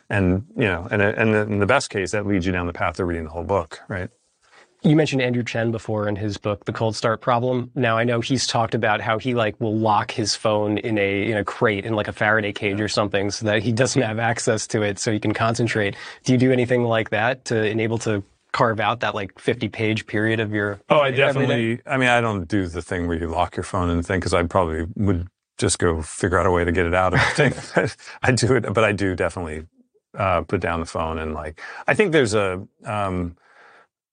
[0.09, 2.99] And, you know, and, and in the best case, that leads you down the path
[2.99, 4.09] of reading the whole book, right?
[4.85, 7.71] You mentioned Andrew Chen before in his book, The Cold Start Problem.
[7.77, 11.31] Now I know he's talked about how he like will lock his phone in a
[11.31, 14.19] in a crate in like a Faraday cage or something so that he doesn't have
[14.19, 15.95] access to it so he can concentrate.
[16.25, 20.07] Do you do anything like that to enable to carve out that like 50 page
[20.07, 23.29] period of your Oh, I definitely I mean I don't do the thing where you
[23.29, 26.65] lock your phone and thing cuz I probably would just go figure out a way
[26.65, 27.89] to get it out of the thing.
[28.23, 29.67] I do it but I do definitely
[30.19, 33.37] uh, put down the phone and like I think there's a um,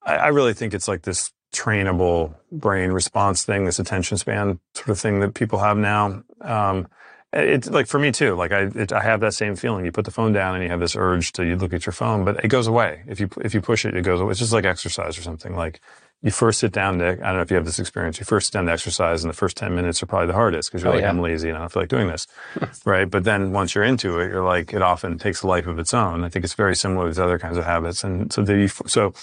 [0.09, 4.89] I, I really think it's like this trainable brain response thing, this attention span sort
[4.89, 6.23] of thing that people have now.
[6.41, 6.87] Um,
[7.31, 8.35] it's like for me too.
[8.35, 9.85] Like I, it, I have that same feeling.
[9.85, 11.93] You put the phone down and you have this urge to you look at your
[11.93, 13.03] phone, but it goes away.
[13.07, 14.31] If you if you push it, it goes away.
[14.31, 15.55] It's just like exercise or something.
[15.55, 15.79] Like
[16.21, 18.19] you first sit down to, I don't know if you have this experience.
[18.19, 20.69] You first sit down to exercise, and the first ten minutes are probably the hardest
[20.69, 21.09] because you're oh, like, yeah.
[21.09, 22.27] I'm lazy and I don't feel like doing this,
[22.85, 23.09] right?
[23.09, 25.93] But then once you're into it, you're like, it often takes a life of its
[25.93, 26.23] own.
[26.23, 29.13] I think it's very similar with other kinds of habits, and so the so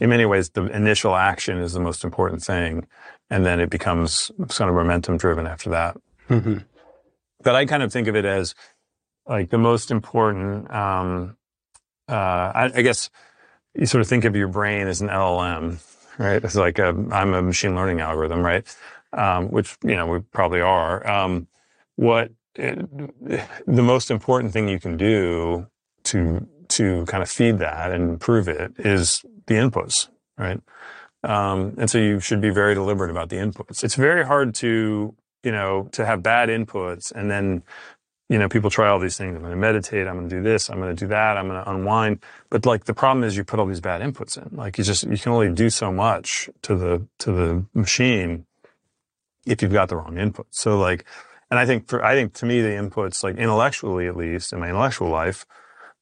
[0.00, 2.86] in many ways, the initial action is the most important thing.
[3.30, 5.96] And then it becomes kind of momentum driven after that.
[6.28, 6.58] Mm-hmm.
[7.42, 8.54] But I kind of think of it as
[9.26, 11.36] like the most important, um,
[12.08, 13.08] uh, I, I, guess
[13.74, 15.78] you sort of think of your brain as an LLM,
[16.18, 16.42] right?
[16.44, 18.64] It's like i am a machine learning algorithm, right?
[19.12, 21.08] Um, which, you know, we probably are.
[21.08, 21.48] Um,
[21.96, 22.78] what it,
[23.66, 25.66] the most important thing you can do
[26.04, 30.08] to to kind of feed that and improve it is the inputs,
[30.38, 30.60] right?
[31.22, 33.82] Um, and so you should be very deliberate about the inputs.
[33.82, 37.62] It's very hard to you know, to have bad inputs and then,
[38.28, 39.36] you know, people try all these things.
[39.36, 40.08] I'm going to meditate.
[40.08, 40.70] I'm going to do this.
[40.70, 41.36] I'm going to do that.
[41.36, 42.20] I'm going to unwind.
[42.48, 44.56] But like the problem is you put all these bad inputs in.
[44.56, 48.46] Like you just, you can only do so much to the, to the machine
[49.46, 50.46] if you've got the wrong input.
[50.50, 51.04] So like,
[51.50, 54.60] and I think for, I think to me, the inputs, like intellectually at least in
[54.60, 55.44] my intellectual life,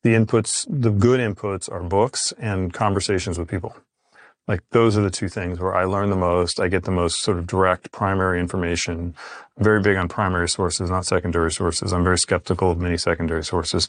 [0.02, 3.76] the inputs, the good inputs are books and conversations with people.
[4.48, 6.58] Like those are the two things where I learn the most.
[6.58, 9.14] I get the most sort of direct primary information.
[9.56, 11.92] I'm very big on primary sources, not secondary sources.
[11.92, 13.88] I'm very skeptical of many secondary sources.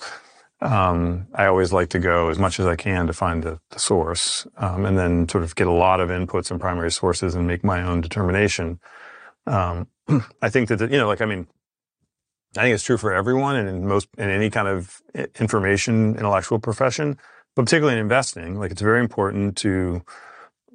[0.61, 3.79] Um, I always like to go as much as I can to find the, the
[3.79, 7.47] source, um, and then sort of get a lot of inputs and primary sources and
[7.47, 8.79] make my own determination.
[9.45, 9.87] Um,
[10.41, 11.47] I think that, the, you know, like, I mean,
[12.55, 15.01] I think it's true for everyone and in most, in any kind of
[15.39, 17.17] information intellectual profession,
[17.55, 20.03] but particularly in investing, like it's very important to,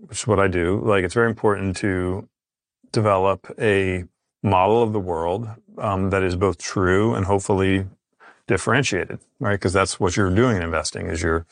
[0.07, 2.29] which is what I do, like it's very important to
[2.91, 4.05] develop a
[4.43, 5.49] model of the world
[5.79, 7.87] um, that is both true and hopefully
[8.47, 9.55] differentiated, right?
[9.55, 11.47] Because that's what you're doing in investing is you're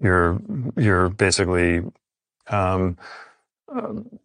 [0.00, 0.40] you're
[0.76, 1.82] you're basically
[2.48, 2.96] um,
[3.68, 4.18] um,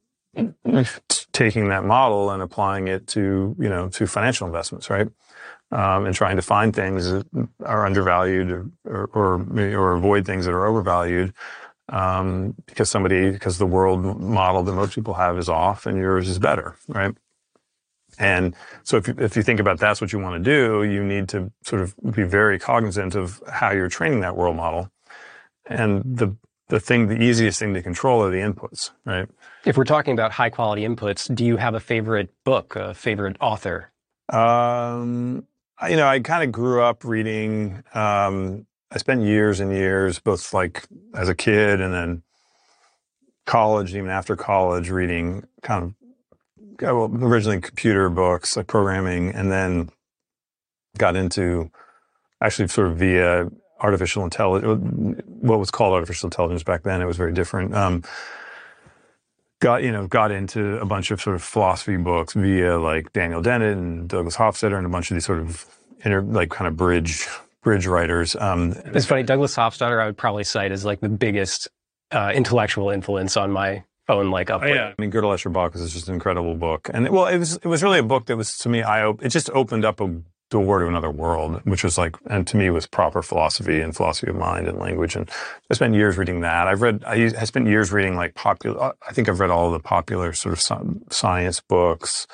[1.32, 5.08] taking that model and applying it to you know to financial investments, right?
[5.72, 7.28] Um, and trying to find things that
[7.64, 8.50] are undervalued
[8.86, 11.34] or, or or, avoid things that are overvalued
[11.90, 16.28] um, because somebody because the world model that most people have is off and yours
[16.28, 17.16] is better, right?
[18.18, 21.04] And so if you, if you think about that's what you want to do, you
[21.04, 24.92] need to sort of be very cognizant of how you're training that world model.
[25.66, 26.36] And the
[26.70, 29.28] the thing, the easiest thing to control are the inputs, right?
[29.66, 33.38] If we're talking about high quality inputs, do you have a favorite book, a favorite
[33.42, 33.92] author?
[34.30, 35.46] Um,
[35.88, 37.84] you know, I kind of grew up reading.
[37.94, 42.24] Um, I spent years and years, both like as a kid and then
[43.46, 45.94] college, even after college, reading kind of
[46.82, 49.90] well, originally computer books, like programming, and then
[50.98, 51.70] got into
[52.42, 53.50] actually sort of via
[53.82, 57.02] artificial intelligence, what was called artificial intelligence back then.
[57.02, 57.76] It was very different.
[57.76, 58.04] Um,
[59.60, 63.42] got you know got into a bunch of sort of philosophy books via like Daniel
[63.42, 65.66] Dennett and Douglas Hofstadter and a bunch of these sort of
[66.04, 67.28] inter, like kind of bridge
[67.62, 68.36] bridge writers.
[68.36, 71.68] Um, it's funny, Douglas Hofstadter I would probably cite as like the biggest
[72.12, 74.62] uh, intellectual influence on my own like up.
[74.64, 77.38] Oh, yeah, I mean Gödel Escher Bach is just an incredible book, and well, it
[77.38, 80.00] was it was really a book that was to me I it just opened up
[80.00, 83.96] a door to another world, which was like, and to me was proper philosophy and
[83.96, 85.16] philosophy of mind and language.
[85.16, 85.30] And
[85.70, 86.68] I spent years reading that.
[86.68, 89.80] I've read, I, I spent years reading like popular, I think I've read all the
[89.80, 92.28] popular sort of science books.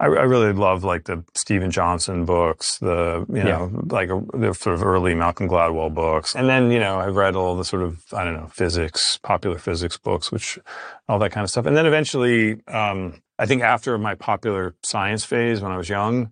[0.00, 3.80] I, I really love like the Steven Johnson books, the, you know, yeah.
[3.88, 6.36] like the sort of early Malcolm Gladwell books.
[6.36, 9.58] And then, you know, I've read all the sort of, I don't know, physics, popular
[9.58, 10.58] physics books, which
[11.08, 11.66] all that kind of stuff.
[11.66, 16.30] And then eventually, um, I think after my popular science phase when I was young,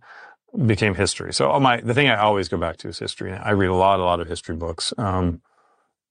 [0.65, 1.33] became history.
[1.33, 3.33] So all my the thing I always go back to is history.
[3.33, 5.43] I read a lot, a lot of history books, um,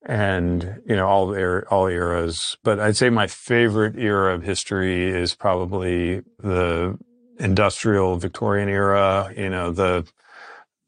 [0.05, 2.57] and you know all er- all eras.
[2.63, 6.97] But I'd say my favorite era of history is probably the
[7.39, 9.33] industrial Victorian era.
[9.35, 10.05] You know the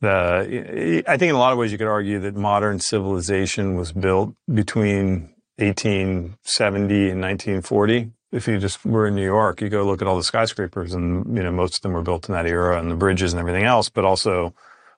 [0.02, 3.92] the I think in a lot of ways you could argue that modern civilization was
[3.92, 10.02] built between 1870 and 1940 if you just were in New York, you go look
[10.02, 12.80] at all the skyscrapers and, you know, most of them were built in that era
[12.80, 14.54] and the bridges and everything else, but also,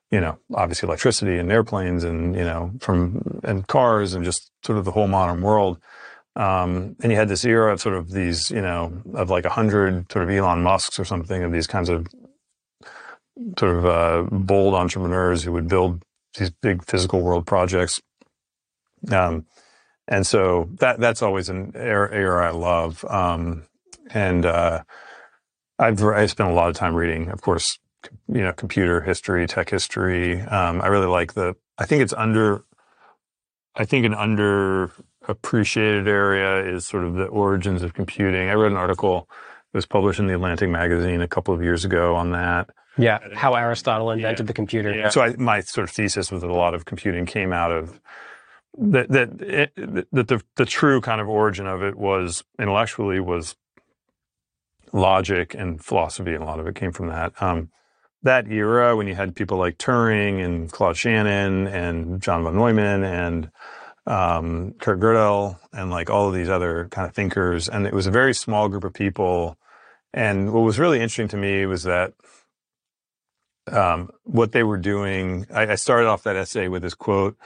[0.09, 4.79] you know, obviously electricity and airplanes and, you know, from, and cars and just sort
[4.79, 5.77] of the whole modern world.
[6.35, 9.49] Um, and you had this era of sort of these, you know, of like a
[9.49, 12.07] hundred sort of Elon Musks or something of these kinds of
[13.57, 16.01] sort of, uh, bold entrepreneurs who would build
[16.37, 18.01] these big physical world projects.
[19.11, 19.45] Um,
[20.09, 23.05] and so that that's always an era, I love.
[23.05, 23.63] Um,
[24.09, 24.83] and uh,
[25.77, 27.77] I've I spent a lot of time reading, of course,
[28.27, 30.41] you know, computer history, tech history.
[30.41, 31.55] Um, I really like the.
[31.77, 32.63] I think it's under.
[33.75, 38.49] I think an underappreciated area is sort of the origins of computing.
[38.49, 39.29] I read an article
[39.71, 42.71] that was published in the Atlantic magazine a couple of years ago on that.
[42.97, 44.47] Yeah, how Aristotle invented yeah.
[44.47, 44.91] the computer.
[44.91, 45.09] Yeah.
[45.09, 48.01] So I, my sort of thesis was that a lot of computing came out of
[48.77, 49.73] that that it,
[50.11, 53.55] that the the true kind of origin of it was intellectually was
[54.93, 57.33] logic and philosophy, and a lot of it came from that.
[57.41, 57.69] Um,
[58.23, 63.03] that era when you had people like Turing and Claude Shannon and John von Neumann
[63.03, 63.49] and
[64.05, 68.07] um, Kurt Gödel and like all of these other kind of thinkers, and it was
[68.07, 69.57] a very small group of people.
[70.13, 72.13] And what was really interesting to me was that
[73.71, 75.45] um, what they were doing.
[75.53, 77.37] I, I started off that essay with this quote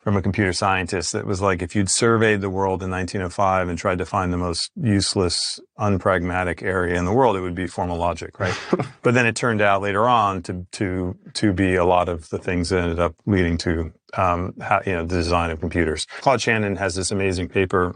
[0.00, 3.78] from a computer scientist that was like if you'd surveyed the world in 1905 and
[3.78, 7.98] tried to find the most useless, unpragmatic area in the world, it would be formal
[7.98, 8.58] logic, right?
[9.02, 12.38] but then it turned out later on to to to be a lot of the
[12.38, 16.06] things that ended up leading to um, how, you know the design of computers.
[16.20, 17.94] Claude Shannon has this amazing paper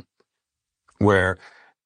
[0.98, 1.38] where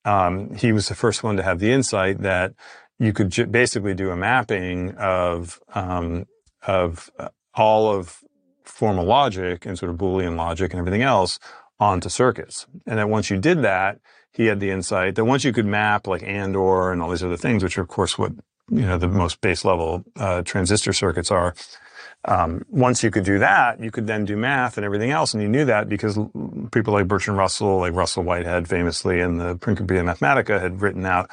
[0.04, 2.54] um, he was the first one to have the insight that
[2.98, 6.26] you could j- basically do a mapping of um,
[6.66, 8.18] of uh, all of
[8.68, 11.38] formal logic and sort of Boolean logic and everything else
[11.80, 12.66] onto circuits.
[12.86, 14.00] And that once you did that,
[14.32, 17.24] he had the insight that once you could map like and or and all these
[17.24, 18.32] other things, which are of course what
[18.70, 21.54] you know the most base level uh, transistor circuits are.
[22.24, 25.42] Um, once you could do that, you could then do math and everything else, and
[25.42, 26.18] you knew that because
[26.72, 31.30] people like Bertrand Russell, like Russell Whitehead, famously in the Principia Mathematica, had written out,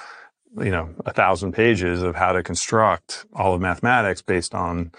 [0.57, 4.91] you know, a thousand pages of how to construct all of mathematics based on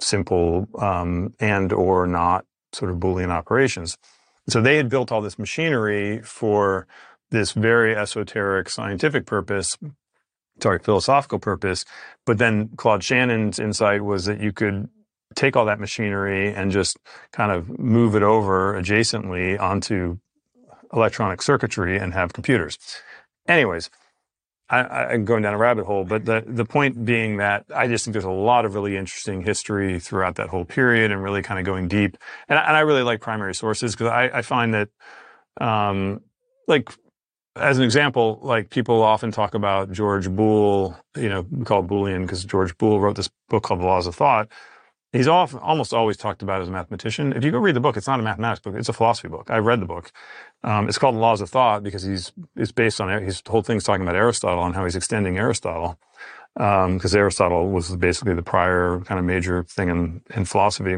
[0.00, 3.96] simple um, and or not sort of Boolean operations.
[4.48, 6.86] So they had built all this machinery for
[7.30, 9.76] this very esoteric scientific purpose,
[10.62, 11.84] sorry, philosophical purpose.
[12.24, 14.88] But then Claude Shannon's insight was that you could
[15.34, 16.98] take all that machinery and just
[17.32, 20.18] kind of move it over adjacently onto
[20.92, 22.78] electronic circuitry and have computers.
[23.48, 23.90] Anyways,
[24.68, 28.04] I, am going down a rabbit hole, but the, the point being that I just
[28.04, 31.60] think there's a lot of really interesting history throughout that whole period and really kind
[31.60, 32.16] of going deep.
[32.48, 34.88] And, and I really like primary sources because I, I, find that,
[35.60, 36.20] um,
[36.66, 36.90] like,
[37.54, 42.22] as an example, like people often talk about George Boole, you know, we call Boolean
[42.22, 44.48] because George Boole wrote this book called The Laws of Thought.
[45.12, 47.32] He's almost always talked about as a mathematician.
[47.32, 49.50] If you go read the book, it's not a mathematics book; it's a philosophy book.
[49.50, 50.12] I read the book.
[50.62, 54.02] Um, it's called Laws of Thought because he's it's based on his whole thing's talking
[54.02, 55.98] about Aristotle and how he's extending Aristotle
[56.54, 60.96] because um, Aristotle was basically the prior kind of major thing in in philosophy.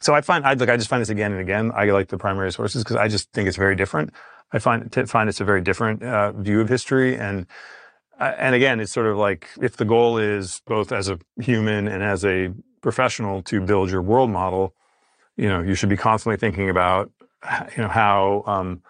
[0.00, 1.72] So I find I like I just find this again and again.
[1.74, 4.10] I like the primary sources because I just think it's very different.
[4.52, 7.46] I find find it's a very different uh, view of history and
[8.18, 11.88] uh, and again, it's sort of like if the goal is both as a human
[11.88, 12.52] and as a
[12.82, 14.74] professional to build your world model,
[15.36, 17.10] you know, you should be constantly thinking about,
[17.76, 18.82] you know, how, um,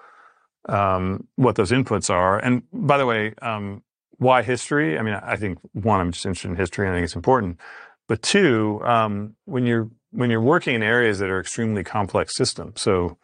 [0.69, 2.39] um, what those inputs are.
[2.39, 3.83] And by the way, um,
[4.19, 4.99] why history?
[4.99, 7.61] I mean, I think one, I'm just interested in history and I think it's important.
[8.09, 12.81] But two, um, when you're, when you're working in areas that are extremely complex systems,
[12.81, 13.17] so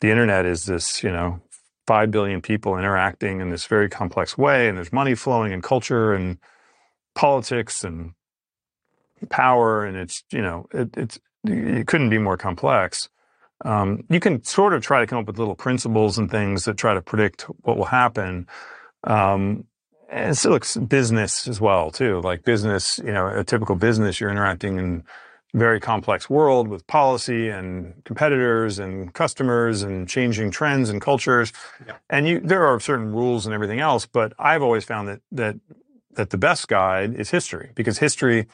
[0.00, 1.40] the internet is this, you know,
[1.86, 6.12] 5 billion people interacting in this very complex way, and there's money flowing and culture
[6.12, 6.38] and
[7.14, 8.12] politics and
[9.28, 13.08] power, and it's you know it, it's it couldn't be more complex.
[13.64, 16.76] Um, you can sort of try to come up with little principles and things that
[16.76, 18.48] try to predict what will happen.
[19.04, 19.64] Um,
[20.12, 22.20] and still looks business as well too.
[22.20, 25.04] Like business, you know, a typical business, you're interacting in
[25.54, 31.52] very complex world with policy and competitors and customers and changing trends and cultures.
[31.86, 31.94] Yeah.
[32.10, 35.56] And you, there are certain rules and everything else, but I've always found that, that,
[36.12, 38.46] that the best guide is history because history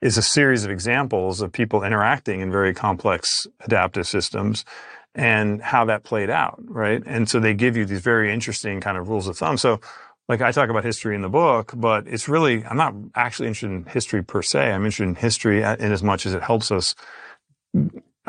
[0.00, 4.64] is a series of examples of people interacting in very complex adaptive systems
[5.14, 7.02] and how that played out, right?
[7.04, 9.56] And so they give you these very interesting kind of rules of thumb.
[9.56, 9.80] So
[10.28, 13.72] like I talk about history in the book, but it's really, I'm not actually interested
[13.72, 14.72] in history per se.
[14.72, 16.94] I'm interested in history uh, in as much as it helps us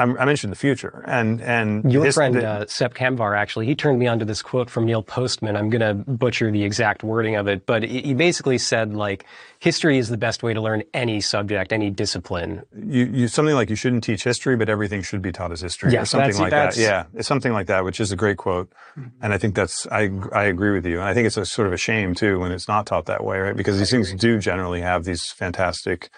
[0.01, 1.03] I'm, I'm interested in the future.
[1.07, 4.41] And and your his, friend the, uh, Sepp Kamvar actually he turned me onto this
[4.41, 5.55] quote from Neil Postman.
[5.55, 9.25] I'm going to butcher the exact wording of it, but he basically said like
[9.59, 12.63] history is the best way to learn any subject, any discipline.
[12.75, 15.91] You, you something like you shouldn't teach history, but everything should be taught as history,
[15.91, 16.77] yes, or something like that.
[16.77, 19.09] Yeah, it's something like that, which is a great quote, mm-hmm.
[19.21, 21.67] and I think that's I I agree with you, and I think it's a sort
[21.67, 23.55] of a shame too when it's not taught that way, right?
[23.55, 26.09] Because these things do generally have these fantastic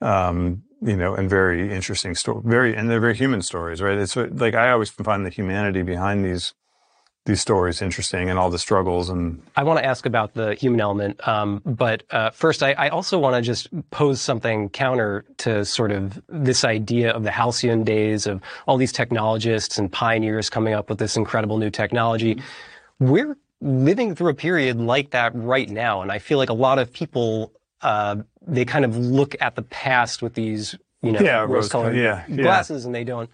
[0.00, 3.98] um, you know, and very interesting story, very, and they're very human stories, right?
[3.98, 6.54] It's like, I always find the humanity behind these,
[7.26, 10.80] these stories interesting and all the struggles and i want to ask about the human
[10.80, 15.64] element um, but uh, first I, I also want to just pose something counter to
[15.64, 20.72] sort of this idea of the halcyon days of all these technologists and pioneers coming
[20.72, 22.40] up with this incredible new technology
[23.00, 26.78] we're living through a period like that right now and i feel like a lot
[26.78, 27.52] of people
[27.86, 32.24] uh, they kind of look at the past with these, you know, yeah, rose-colored yeah,
[32.28, 32.86] glasses, yeah.
[32.86, 33.30] and they don't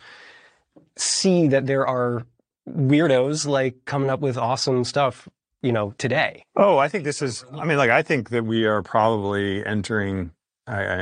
[0.96, 2.26] see that there are
[2.68, 5.26] weirdos like coming up with awesome stuff,
[5.62, 6.44] you know, today.
[6.54, 7.46] Oh, I think this is.
[7.50, 10.32] I mean, like, I think that we are probably entering.
[10.66, 10.98] I, I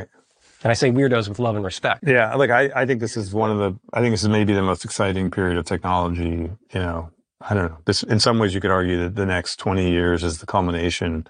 [0.62, 2.04] and I say weirdos with love and respect.
[2.06, 3.76] Yeah, like I, I think this is one of the.
[3.92, 6.50] I think this is maybe the most exciting period of technology.
[6.72, 7.78] You know, I don't know.
[7.84, 11.26] This, in some ways, you could argue that the next twenty years is the culmination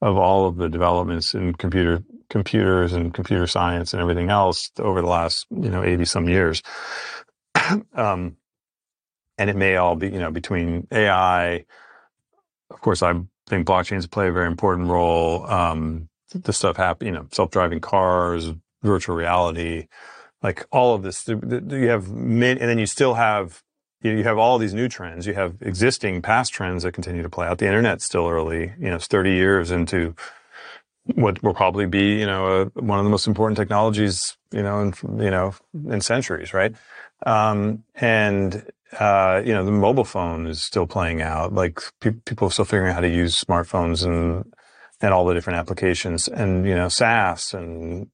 [0.00, 5.00] of all of the developments in computer computers and computer science and everything else over
[5.00, 6.62] the last you know 80 some years
[7.94, 8.36] um,
[9.38, 11.64] and it may all be, you know, between AI.
[12.70, 13.14] Of course, I
[13.46, 15.46] think blockchains play a very important role.
[15.46, 19.86] Um, the stuff happen, you know, self-driving cars, virtual reality,
[20.42, 21.26] like all of this.
[21.28, 23.62] You have and then you still have
[24.02, 25.26] you have all these new trends.
[25.26, 27.58] You have existing past trends that continue to play out.
[27.58, 28.72] The internet's still early.
[28.78, 30.14] You know, it's 30 years into
[31.14, 32.46] what will probably be, you know,
[32.76, 35.54] a, one of the most important technologies, you know, in, you know,
[35.88, 36.74] in centuries, right?
[37.26, 41.52] Um, and, uh, you know, the mobile phone is still playing out.
[41.52, 44.52] Like pe- people are still figuring out how to use smartphones and,
[45.00, 48.08] and all the different applications and, you know, SaaS and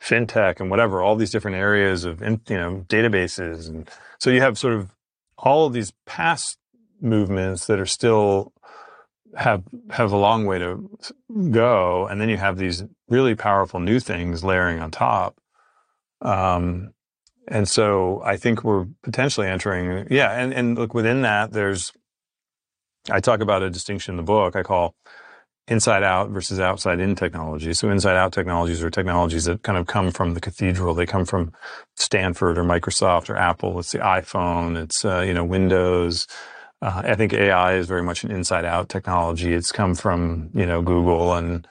[0.00, 3.68] fintech and whatever, all these different areas of, you know, databases.
[3.68, 3.88] And
[4.22, 4.94] so you have sort of
[5.36, 6.56] all of these past
[7.00, 8.52] movements that are still
[9.36, 10.88] have have a long way to
[11.50, 15.40] go, and then you have these really powerful new things layering on top.
[16.20, 16.94] Um,
[17.48, 21.92] and so I think we're potentially entering, yeah, and and look within that, there's
[23.10, 24.94] I talk about a distinction in the book I call
[25.68, 27.72] inside out versus outside in technology.
[27.72, 30.94] So inside out technologies are technologies that kind of come from the cathedral.
[30.94, 31.52] They come from
[31.96, 33.78] Stanford or Microsoft or Apple.
[33.78, 34.82] It's the iPhone.
[34.82, 36.26] It's uh, you know Windows.
[36.82, 39.52] Uh, I think AI is very much an inside out technology.
[39.52, 41.66] It's come from, you know, Google and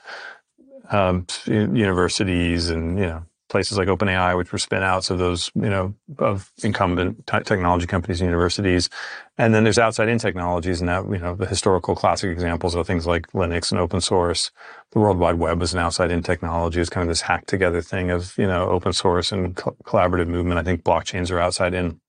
[0.89, 5.69] um, universities and, you know, places like OpenAI, which were spin outs of those, you
[5.69, 8.89] know, of incumbent t- technology companies and universities.
[9.37, 12.83] And then there's outside in technologies and that, you know, the historical classic examples are
[12.83, 14.51] things like Linux and open source.
[14.91, 16.79] The World Wide Web is an outside in technology.
[16.79, 20.27] It's kind of this hacked together thing of, you know, open source and co- collaborative
[20.27, 20.57] movement.
[20.57, 21.99] I think blockchains are outside in.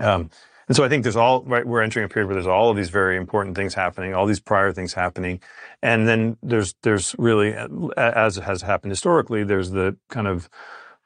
[0.00, 0.30] Um,
[0.68, 1.66] and so I think there's all right.
[1.66, 4.40] We're entering a period where there's all of these very important things happening, all these
[4.40, 5.40] prior things happening,
[5.82, 7.54] and then there's there's really,
[7.96, 10.48] as has happened historically, there's the kind of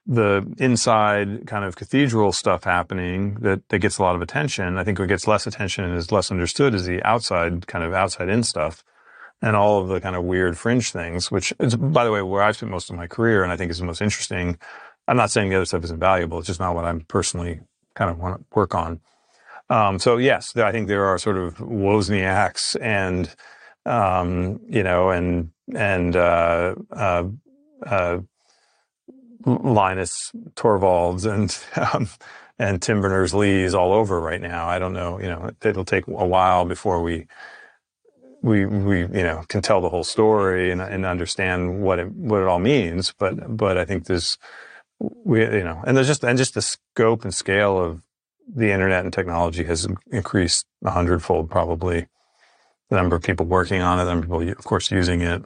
[0.04, 4.76] the inside kind of cathedral stuff happening that, that gets a lot of attention.
[4.76, 7.94] I think what gets less attention and is less understood is the outside kind of
[7.94, 8.82] outside in stuff
[9.40, 12.42] and all of the kind of weird fringe things, which is, by the way, where
[12.42, 14.58] I've spent most of my career and I think is the most interesting.
[15.06, 16.38] I'm not saying the other stuff isn't valuable.
[16.38, 17.60] It's just not what I'm personally
[17.94, 19.00] kind of want to work on.
[19.72, 23.34] Um, so yes, I think there are sort of Wozniaks and
[23.86, 27.24] um, you know and and uh, uh,
[27.86, 28.18] uh,
[29.46, 31.56] Linus Torvalds and
[31.94, 32.06] um,
[32.58, 34.68] and Tim Berners Lee's all over right now.
[34.68, 35.18] I don't know.
[35.18, 37.26] You know, it'll take a while before we
[38.42, 42.42] we we you know can tell the whole story and, and understand what it what
[42.42, 43.14] it all means.
[43.18, 44.36] But but I think there's
[45.00, 48.02] we you know and there's just and just the scope and scale of
[48.54, 52.06] the internet and technology has increased a hundredfold, probably.
[52.90, 55.42] The number of people working on it, the number of people, of course, using it.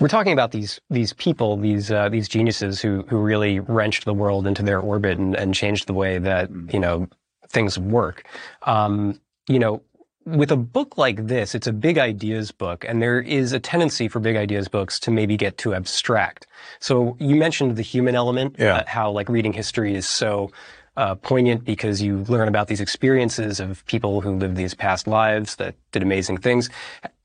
[0.00, 4.12] We're talking about these these people, these uh, these geniuses who who really wrenched the
[4.12, 7.08] world into their orbit and, and changed the way that you know
[7.48, 8.26] things work.
[8.64, 9.82] Um, you know,
[10.26, 14.08] with a book like this, it's a big ideas book, and there is a tendency
[14.08, 16.46] for big ideas books to maybe get too abstract.
[16.80, 18.78] So you mentioned the human element, yeah.
[18.78, 20.50] uh, how like reading history is so
[20.98, 25.54] uh, poignant because you learn about these experiences of people who lived these past lives
[25.56, 26.68] that did amazing things.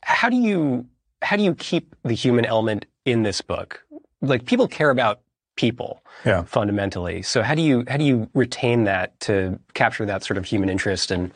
[0.04, 0.86] How do you
[1.24, 3.84] how do you keep the human element in this book?
[4.22, 5.22] Like people care about
[5.56, 6.44] people yeah.
[6.44, 7.24] fundamentally.
[7.24, 10.70] So how do you how do you retain that to capture that sort of human
[10.70, 11.32] interest and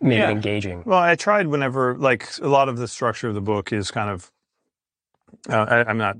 [0.00, 0.28] make yeah.
[0.28, 0.84] it engaging?
[0.86, 4.10] Well, I tried whenever like a lot of the structure of the book is kind
[4.10, 4.30] of
[5.50, 6.18] uh, I, I'm not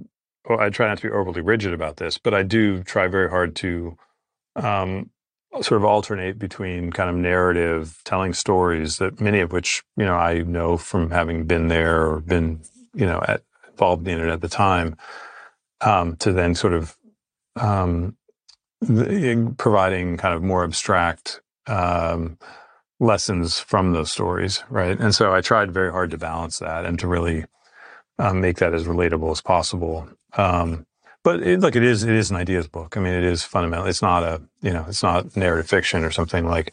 [0.50, 3.54] I try not to be overly rigid about this, but I do try very hard
[3.56, 3.96] to
[4.56, 5.10] um,
[5.54, 10.14] sort of alternate between kind of narrative telling stories that many of which you know
[10.14, 12.60] I know from having been there or been
[12.94, 14.96] you know at, involved in it at the time
[15.80, 16.96] um, to then sort of
[17.56, 18.16] um,
[18.80, 22.38] the, providing kind of more abstract um,
[23.00, 24.98] lessons from those stories right?
[24.98, 27.44] And so I tried very hard to balance that and to really
[28.18, 30.08] um, make that as relatable as possible.
[30.36, 30.86] Um,
[31.28, 32.96] but it, look, it is it is an ideas book.
[32.96, 33.86] I mean, it is fundamental.
[33.86, 36.72] It's not a you know, it's not narrative fiction or something like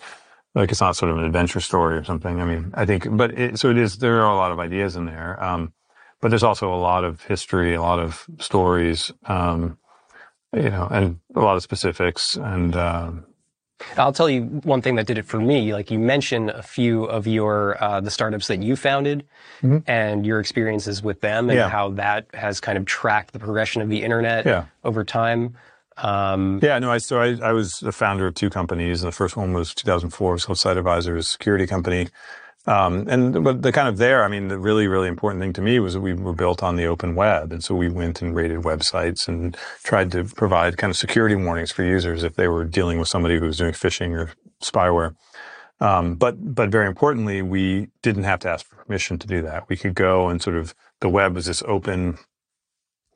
[0.53, 2.39] like it's not sort of an adventure story or something.
[2.39, 3.97] I mean, I think, but it, so it is.
[3.97, 5.73] There are a lot of ideas in there, um,
[6.21, 9.77] but there's also a lot of history, a lot of stories, um,
[10.53, 12.77] you know, and a lot of specifics and.
[12.77, 13.25] Um,
[13.97, 15.73] I'll tell you one thing that did it for me.
[15.73, 19.25] Like you mentioned a few of your uh, the startups that you founded
[19.61, 19.79] mm-hmm.
[19.85, 21.69] and your experiences with them and yeah.
[21.69, 24.65] how that has kind of tracked the progression of the internet yeah.
[24.83, 25.55] over time.
[25.97, 29.01] Um, yeah, no, I so I, I was the founder of two companies.
[29.03, 32.07] And The first one was 2004, it was called Site Advisors Security Company.
[32.67, 35.61] Um, and but the kind of there, I mean, the really, really important thing to
[35.61, 37.51] me was that we were built on the open web.
[37.51, 41.71] And so we went and rated websites and tried to provide kind of security warnings
[41.71, 45.15] for users if they were dealing with somebody who was doing phishing or spyware.
[45.79, 49.69] Um, but but very importantly, we didn't have to ask for permission to do that.
[49.69, 52.17] We could go and sort of the web was this open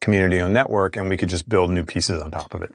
[0.02, 2.74] community-owned network, and we could just build new pieces on top of it,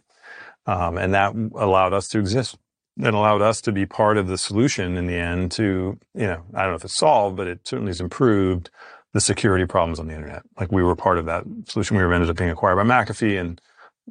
[0.66, 2.56] um, and that allowed us to exist.
[2.96, 5.50] It allowed us to be part of the solution in the end.
[5.52, 8.70] To you know, I don't know if it's solved, but it certainly has improved
[9.12, 10.42] the security problems on the internet.
[10.58, 11.96] Like we were part of that solution.
[11.96, 13.60] We were ended up being acquired by McAfee and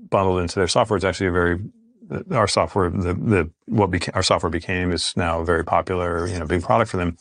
[0.10, 0.98] bundled into their software.
[0.98, 1.60] It's actually a very
[2.32, 6.38] our software, the the what became our software became is now a very popular, you
[6.38, 7.18] know, big product for them.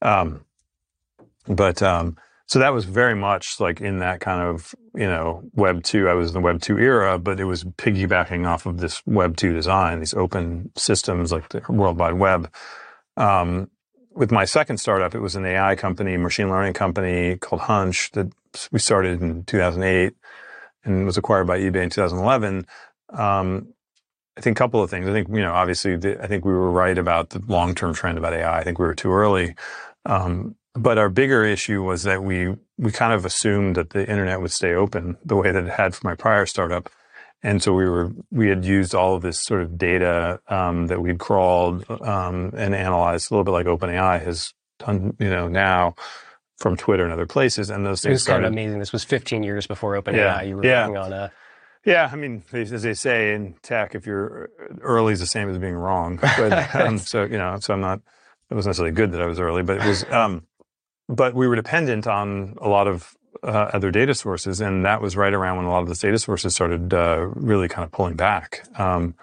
[0.00, 0.44] Um,
[1.46, 2.16] but um,
[2.52, 6.06] so that was very much like in that kind of you know Web two.
[6.06, 9.38] I was in the Web two era, but it was piggybacking off of this Web
[9.38, 12.52] two design, these open systems like the World Wide Web.
[13.16, 13.70] Um,
[14.10, 18.30] with my second startup, it was an AI company, machine learning company called Hunch that
[18.70, 20.12] we started in 2008
[20.84, 22.66] and was acquired by eBay in 2011.
[23.14, 23.72] Um,
[24.36, 25.08] I think a couple of things.
[25.08, 27.94] I think, you know, obviously, the, I think we were right about the long term
[27.94, 28.58] trend about AI.
[28.58, 29.54] I think we were too early.
[30.04, 34.40] Um, but our bigger issue was that we, we kind of assumed that the internet
[34.40, 36.88] would stay open the way that it had for my prior startup.
[37.42, 41.00] And so we were, we had used all of this sort of data, um, that
[41.00, 45.94] we'd crawled, um, and analyzed a little bit like OpenAI has done, you know, now
[46.58, 47.68] from Twitter and other places.
[47.68, 48.78] And those things it was started, kind of amazing.
[48.78, 50.16] This was 15 years before OpenAI.
[50.16, 50.86] Yeah, You were yeah.
[50.86, 51.32] working on a
[51.84, 54.48] Yeah, I mean, as they say in tech, if you're
[54.80, 56.18] early is the same as being wrong.
[56.22, 58.00] But um, so you know, so I'm not.
[58.50, 60.04] It wasn't necessarily good that I was early, but it was.
[60.04, 60.46] Um,
[61.08, 65.16] but we were dependent on a lot of uh, other data sources, and that was
[65.16, 68.14] right around when a lot of those data sources started uh, really kind of pulling
[68.14, 68.64] back.
[68.78, 69.14] Um,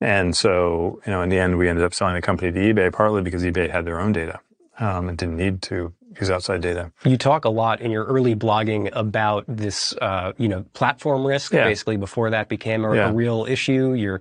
[0.00, 2.92] and so, you know, in the end, we ended up selling the company to eBay,
[2.92, 4.40] partly because eBay had their own data
[4.78, 6.90] um, and didn't need to use outside data.
[7.04, 11.52] You talk a lot in your early blogging about this, uh, you know, platform risk.
[11.52, 11.64] Yeah.
[11.64, 13.10] Basically, before that became a, Yeah.
[13.10, 13.92] a real issue.
[13.94, 14.20] You're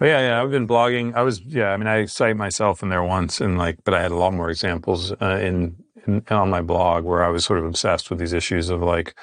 [0.00, 1.14] yeah, yeah, I've been blogging.
[1.16, 4.00] I was, yeah, I mean, I cite myself in there once, and like, but I
[4.00, 5.74] had a lot more examples uh, in,
[6.06, 9.14] in on my blog where I was sort of obsessed with these issues of like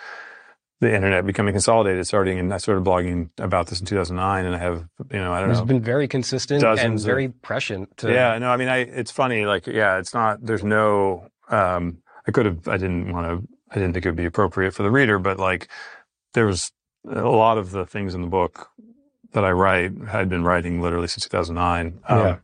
[0.80, 2.06] the internet becoming consolidated.
[2.06, 5.40] Starting, and I started blogging about this in 2009, and I have, you know, I
[5.40, 7.98] don't it's know, it's been very consistent and Dozens of- very prescient.
[7.98, 11.98] To, yeah, no, I mean, I, it's funny, like, yeah, it's not, there's no, um,
[12.28, 14.84] I could have, I didn't want to, I didn't think it would be appropriate for
[14.84, 15.68] the reader, but like,
[16.34, 16.72] there was
[17.10, 18.70] a lot of the things in the book
[19.34, 22.00] that I write had been writing literally since 2009.
[22.08, 22.38] Um, Yeah.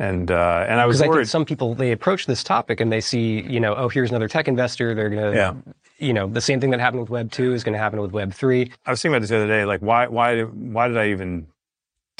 [0.00, 2.90] And, uh, and I was Because I think some people they approach this topic and
[2.90, 4.94] they see, you know, oh, here's another tech investor.
[4.94, 5.54] They're gonna, Yeah.
[5.98, 8.10] you know, the same thing that happened with Web two is going to happen with
[8.10, 8.72] Web three.
[8.86, 11.46] I was thinking about this the other day, like, why, why, why did I even,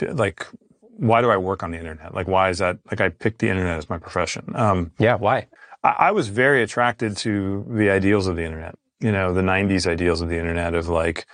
[0.02, 0.46] like,
[0.80, 2.14] why do I work on the internet?
[2.14, 2.78] Like, why is that?
[2.90, 4.52] Like, I picked the internet as my profession.
[4.54, 5.46] Um, Yeah, why?
[5.82, 8.76] I, I was very attracted to the ideals of the internet.
[9.00, 11.24] You know, the '90s ideals of the internet of like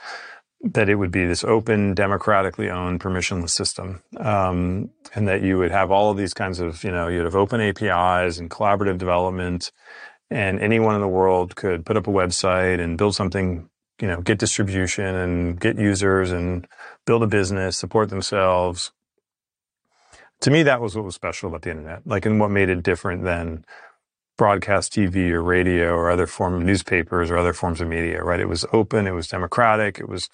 [0.62, 5.70] that it would be this open, democratically owned, permissionless system, um, and that you would
[5.70, 9.70] have all of these kinds of, you know, you'd have open APIs and collaborative development,
[10.30, 13.68] and anyone in the world could put up a website and build something,
[14.00, 16.66] you know, get distribution and get users and
[17.04, 18.92] build a business, support themselves.
[20.40, 22.82] To me, that was what was special about the internet, like, and what made it
[22.82, 23.64] different than
[24.36, 28.40] broadcast TV or radio or other form of newspapers or other forms of media, right?
[28.40, 30.28] It was open, it was democratic, it was,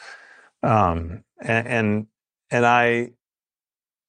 [0.63, 2.07] um, and, and,
[2.51, 3.11] and I,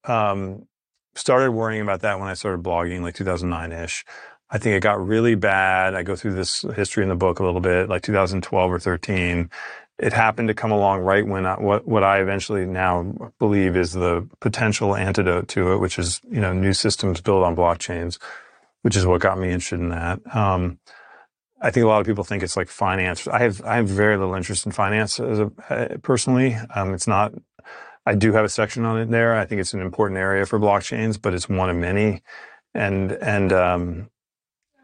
[0.06, 0.68] um,
[1.16, 4.06] started worrying about that when I started blogging, like 2009 ish.
[4.50, 5.96] I think it got really bad.
[5.96, 9.50] I go through this history in the book a little bit, like 2012 or 13.
[10.00, 13.94] It happened to come along right when I, what what I eventually now believe is
[13.94, 18.18] the potential antidote to it, which is you know new systems built on blockchains
[18.84, 20.20] which is what got me interested in that.
[20.36, 20.78] Um,
[21.62, 23.28] I think a lot of people think it's like finance.
[23.28, 26.56] I have I have very little interest in finance as a, uh, personally.
[26.76, 27.34] Um, it's not.
[28.06, 29.36] I do have a section on it there.
[29.38, 32.22] I think it's an important area for blockchains, but it's one of many.
[32.76, 34.10] And and um,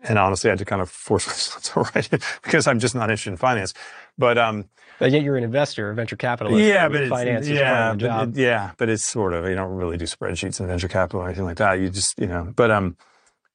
[0.04, 1.28] and honestly, I had to kind of force
[1.58, 3.74] myself to write it because I'm just not interested in finance.
[4.18, 4.70] But um,
[5.00, 6.64] But yet you're an investor, a venture capitalist.
[6.64, 8.38] yeah, but it's, finance is yeah, part of the but job.
[8.38, 11.26] it- yeah, but it's sort of you don't really do spreadsheets and venture capital or
[11.26, 11.74] anything like that.
[11.74, 12.96] You just you know, but um,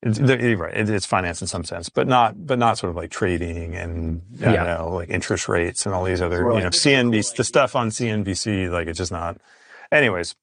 [0.05, 0.75] it's, right.
[0.75, 4.23] It, it's finance in some sense, but not but not sort of like trading and
[4.45, 4.65] I Yeah.
[4.65, 6.59] know like interest rates and all these other Right.
[6.59, 9.39] you know CNBC the stuff on CNBC like it's just not.
[9.91, 10.35] Anyways,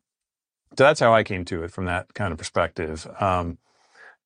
[0.77, 3.07] so that's how I came to it from that kind of perspective.
[3.19, 3.57] Um,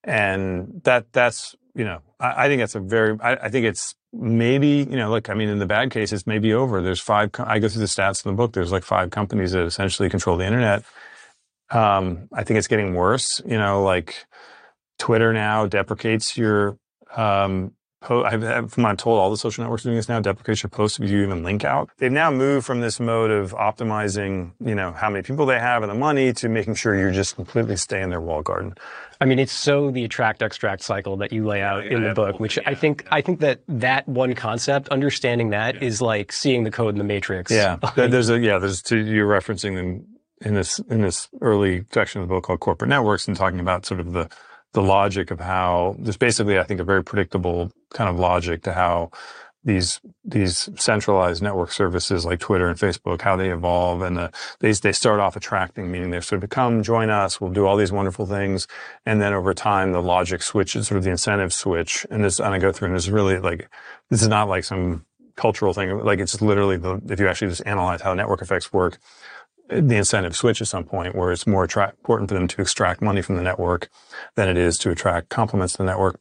[0.04, 3.94] and that that's you know I, I think that's a very I, I think it's
[4.12, 6.80] maybe you know look I mean in the bad case it's maybe over.
[6.82, 7.32] There's five.
[7.32, 8.52] co- I go through the stats in the book.
[8.52, 10.84] There's like five companies that essentially control the internet.
[11.70, 13.42] Um, I think it's getting worse.
[13.44, 14.24] You know, like
[14.98, 16.78] Twitter now deprecates your
[17.16, 17.72] um,
[18.06, 20.20] po- I've, I've, I'm told, all the social networks are doing this now.
[20.20, 21.90] deprecates your posts if you even link out.
[21.98, 25.82] They've now moved from this mode of optimizing, you know, how many people they have
[25.82, 28.74] and the money to making sure you're just completely stay in their wall garden.
[29.20, 32.38] I mean, it's so the attract extract cycle that you lay out in the book,
[32.38, 36.70] which I think I think that that one concept, understanding that, is like seeing the
[36.70, 37.50] code in the matrix.
[37.50, 40.06] Yeah, there's a yeah, there's two, you're referencing them
[40.42, 43.86] in this in this early section of the book called corporate networks and talking about
[43.86, 44.28] sort of the
[44.76, 48.74] the logic of how there's basically I think a very predictable kind of logic to
[48.74, 49.10] how
[49.64, 54.72] these these centralized network services like Twitter and Facebook, how they evolve and the, they
[54.72, 57.90] they start off attracting, meaning they sort of come join us, we'll do all these
[57.90, 58.68] wonderful things,
[59.06, 62.54] and then over time the logic switches, sort of the incentive switch, and this and
[62.54, 63.70] I go through and it's really like
[64.10, 65.06] this is not like some
[65.36, 68.98] cultural thing, like it's literally the if you actually just analyze how network effects work,
[69.68, 73.02] the incentive switch at some point where it's more attract, important for them to extract
[73.02, 73.88] money from the network
[74.34, 76.20] than it is to attract complements to the network.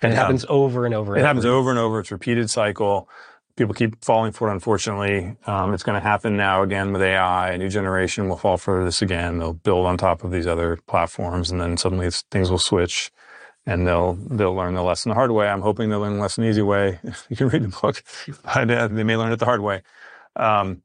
[0.00, 1.12] And it happens over and over.
[1.12, 1.24] Again.
[1.24, 2.00] It happens over and over.
[2.00, 3.08] It's a repeated cycle.
[3.56, 5.36] People keep falling for it, unfortunately.
[5.46, 7.50] Um, it's going to happen now again with AI.
[7.52, 9.38] A new generation will fall for this again.
[9.38, 13.12] They'll build on top of these other platforms and then suddenly things will switch
[13.66, 15.48] and they'll, they'll learn the lesson the hard way.
[15.48, 16.98] I'm hoping they'll learn the lesson the easy way.
[17.28, 18.02] you can read the book.
[18.42, 19.82] but they may learn it the hard way.
[20.34, 20.82] Um,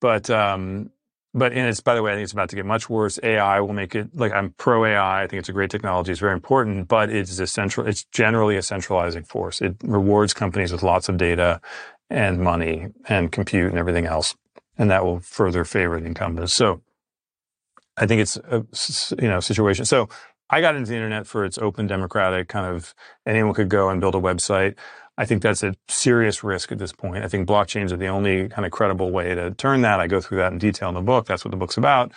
[0.00, 0.90] but, um,
[1.36, 3.20] but and it's by the way, I think it's about to get much worse.
[3.22, 5.22] AI will make it like I'm pro AI.
[5.22, 6.10] I think it's a great technology.
[6.10, 7.86] It's very important, but it's a central.
[7.86, 9.60] It's generally a centralizing force.
[9.60, 11.60] It rewards companies with lots of data
[12.08, 14.34] and money and compute and everything else,
[14.78, 16.54] and that will further favor the incumbents.
[16.54, 16.80] So,
[17.98, 18.64] I think it's a
[19.22, 19.84] you know situation.
[19.84, 20.08] So
[20.48, 22.94] I got into the internet for its open, democratic kind of
[23.26, 24.76] anyone could go and build a website.
[25.18, 27.24] I think that's a serious risk at this point.
[27.24, 29.98] I think blockchains are the only kind of credible way to turn that.
[29.98, 31.26] I go through that in detail in the book.
[31.26, 32.12] That's what the book's about.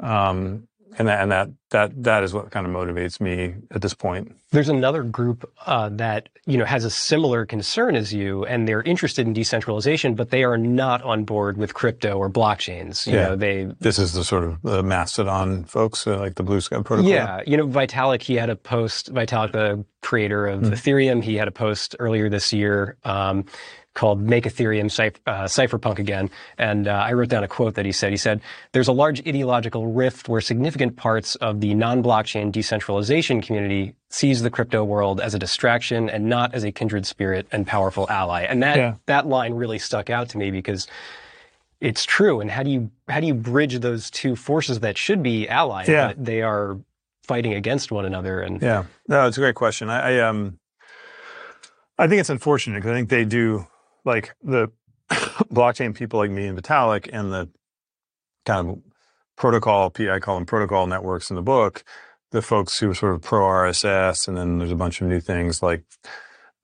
[0.00, 0.68] Um,
[0.98, 4.34] and that, and that, that, that is what kind of motivates me at this point.
[4.50, 8.82] There's another group uh, that you know has a similar concern as you, and they're
[8.82, 13.06] interested in decentralization, but they are not on board with crypto or blockchains.
[13.06, 13.64] You yeah, know, they.
[13.80, 17.10] This is the sort of the Mastodon folks, uh, like the Bluesky protocol.
[17.10, 18.22] Yeah, you know, Vitalik.
[18.22, 19.12] He had a post.
[19.12, 20.70] Vitalik, the creator of mm.
[20.70, 22.96] Ethereum, he had a post earlier this year.
[23.02, 23.46] Um,
[23.94, 24.86] called Make Ethereum
[25.26, 26.28] uh, Cypherpunk Again.
[26.58, 28.10] And uh, I wrote down a quote that he said.
[28.10, 28.40] He said,
[28.72, 34.42] There's a large ideological rift where significant parts of the non blockchain decentralization community sees
[34.42, 38.42] the crypto world as a distraction and not as a kindred spirit and powerful ally.
[38.42, 38.94] And that, yeah.
[39.06, 40.86] that line really stuck out to me because
[41.80, 42.40] it's true.
[42.40, 45.88] And how do you how do you bridge those two forces that should be allies,
[45.88, 46.08] yeah.
[46.08, 46.78] but they are
[47.22, 48.40] fighting against one another?
[48.40, 49.90] And yeah, no, it's a great question.
[49.90, 50.58] I, I um,
[51.98, 53.66] I think it's unfortunate because I think they do
[54.04, 54.70] like the
[55.10, 57.48] blockchain people like me and Vitalik and the
[58.44, 58.78] kind of
[59.36, 61.84] protocol, I call them protocol networks in the book,
[62.30, 65.20] the folks who are sort of pro RSS, and then there's a bunch of new
[65.20, 65.84] things like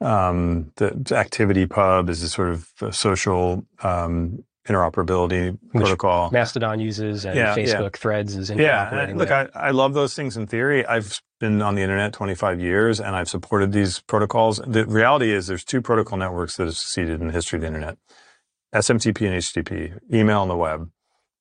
[0.01, 6.31] um, the, the ActivityPub is a sort of social um, interoperability Which protocol.
[6.31, 8.01] Mastodon uses and yeah, Facebook yeah.
[8.01, 9.13] Threads is yeah.
[9.15, 10.87] Look, I, I love those things in theory.
[10.87, 14.61] I've been on the internet 25 years and I've supported these protocols.
[14.67, 17.67] The reality is there's two protocol networks that have succeeded in the history of the
[17.67, 17.99] internet.
[18.75, 20.91] SMTP and HTTP, email and the web.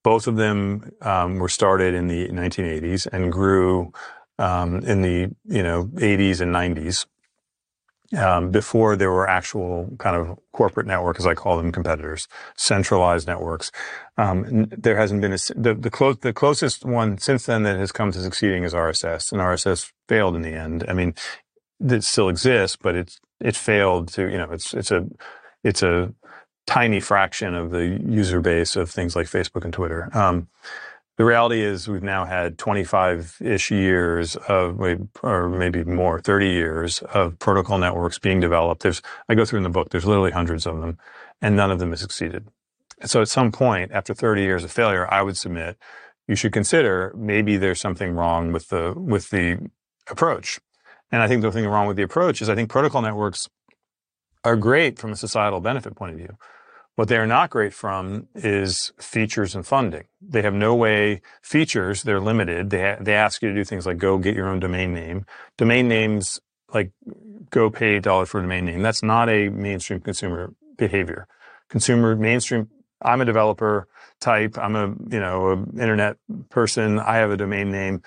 [0.04, 3.92] Both of them um, were started in the 1980s and grew
[4.40, 7.06] um, in the you know 80s and 90s
[8.18, 13.28] um, before there were actual kind of corporate network, as I call them, competitors, centralized
[13.28, 13.72] networks.
[14.18, 17.92] Um, there hasn't been a, the the, clo- the closest one since then that has
[17.92, 20.86] come to succeeding is RSS, and RSS failed in the end.
[20.88, 21.14] I mean,
[21.80, 25.06] it still exists, but it's it failed to you know it's it's a
[25.64, 26.14] it's a
[26.66, 30.10] tiny fraction of the user base of things like Facebook and Twitter.
[30.16, 30.48] Um,
[31.20, 34.80] the reality is we've now had 25-ish years of,
[35.22, 38.84] or maybe more, 30 years of protocol networks being developed.
[38.84, 40.98] There's, I go through in the book, there's literally hundreds of them,
[41.42, 42.48] and none of them have succeeded.
[43.04, 45.78] So at some point, after 30 years of failure, I would submit
[46.26, 49.58] you should consider maybe there's something wrong with the, with the
[50.10, 50.58] approach.
[51.12, 53.50] And I think the thing wrong with the approach is I think protocol networks
[54.46, 56.38] are great from a societal benefit point of view.
[57.00, 60.04] What they are not great from is features and funding.
[60.22, 62.72] They have no way, features, they're limited.
[62.72, 65.26] They, they ask you to do things like go get your own domain name.
[65.56, 66.42] Domain names,
[66.74, 66.92] like
[67.52, 68.82] go pay a dollar for a domain name.
[68.82, 71.26] That's not a mainstream consumer behavior.
[71.70, 72.70] Consumer mainstream,
[73.02, 73.88] I'm a developer
[74.20, 74.58] type.
[74.58, 76.18] I'm a, you know, internet
[76.50, 77.00] person.
[77.00, 78.02] I have a domain name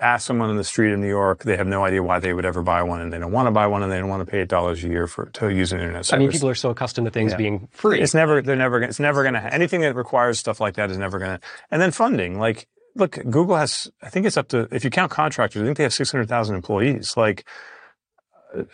[0.00, 2.44] ask someone in the street in New York, they have no idea why they would
[2.44, 4.30] ever buy one, and they don't want to buy one, and they don't want to
[4.30, 6.16] pay eight dollars a year for to use an internet service.
[6.16, 7.38] I mean, people are so accustomed to things yeah.
[7.38, 8.00] being free.
[8.00, 10.98] It's never, they're never, it's never going to anything that requires stuff like that is
[10.98, 11.46] never going to.
[11.70, 15.10] And then funding, like, look, Google has, I think it's up to, if you count
[15.10, 17.16] contractors, I think they have six hundred thousand employees.
[17.16, 17.46] Like,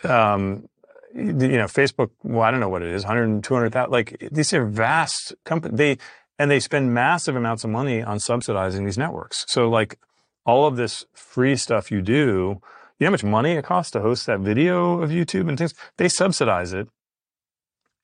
[0.03, 0.67] um,
[1.15, 4.65] you know, Facebook, well, I don't know what it is, 100, 200,000, like these are
[4.65, 5.77] vast companies.
[5.77, 5.97] They,
[6.39, 9.45] and they spend massive amounts of money on subsidizing these networks.
[9.47, 9.99] So like
[10.45, 12.59] all of this free stuff you do,
[12.99, 15.73] you know how much money it costs to host that video of YouTube and things?
[15.97, 16.87] They subsidize it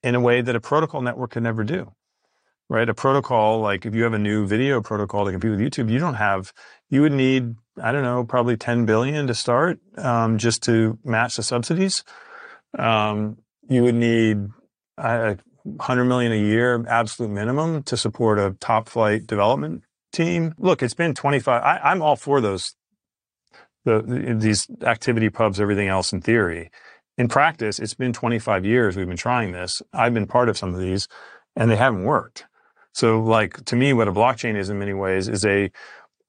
[0.03, 1.91] in a way that a protocol network can never do.
[2.69, 2.87] Right?
[2.87, 5.97] A protocol, like if you have a new video protocol to compete with YouTube, you
[5.97, 6.53] don't have,
[6.89, 11.37] you would need, I don't know, probably 10 billion to start, um, just to match
[11.37, 12.03] the subsidies.
[12.77, 14.49] Um, you would need
[14.99, 20.53] uh, 100 million a year, absolute minimum to support a top flight development team.
[20.57, 21.61] Look, it's been 25.
[21.61, 22.75] I, I'm all for those,
[23.85, 24.01] the,
[24.37, 26.71] these ActivityPubs, everything else in theory
[27.19, 29.81] in practice, it's been 25 years we've been trying this.
[29.91, 31.09] I've been part of some of these
[31.53, 32.45] and they haven't worked.
[32.93, 35.69] So like to me, what a blockchain is in many ways is a,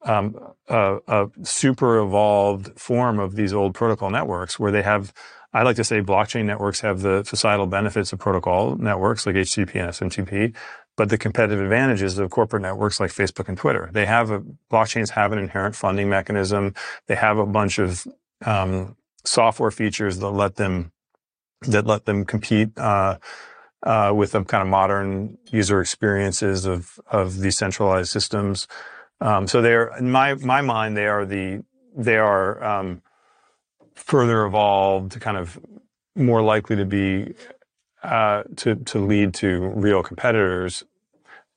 [0.02, 0.36] um,
[0.68, 5.12] a, a, super evolved form of these old protocol networks where they have,
[5.52, 9.76] I like to say blockchain networks have the societal benefits of protocol networks like HTTP
[9.76, 10.56] and SMTP,
[11.00, 13.88] but the competitive advantages of corporate networks like Facebook and Twitter.
[13.90, 16.74] They have a, blockchains have an inherent funding mechanism.
[17.06, 18.06] They have a bunch of,
[18.44, 20.92] um, software features that let them
[21.62, 23.16] that let them compete uh,
[23.82, 28.68] uh, with the kind of modern user experiences of of decentralized systems.
[29.22, 31.64] Um, so they're in my my mind they are the
[31.96, 33.00] they are um,
[33.94, 35.58] further evolved, kind of
[36.14, 37.32] more likely to be
[38.02, 40.84] uh, to to lead to real competitors,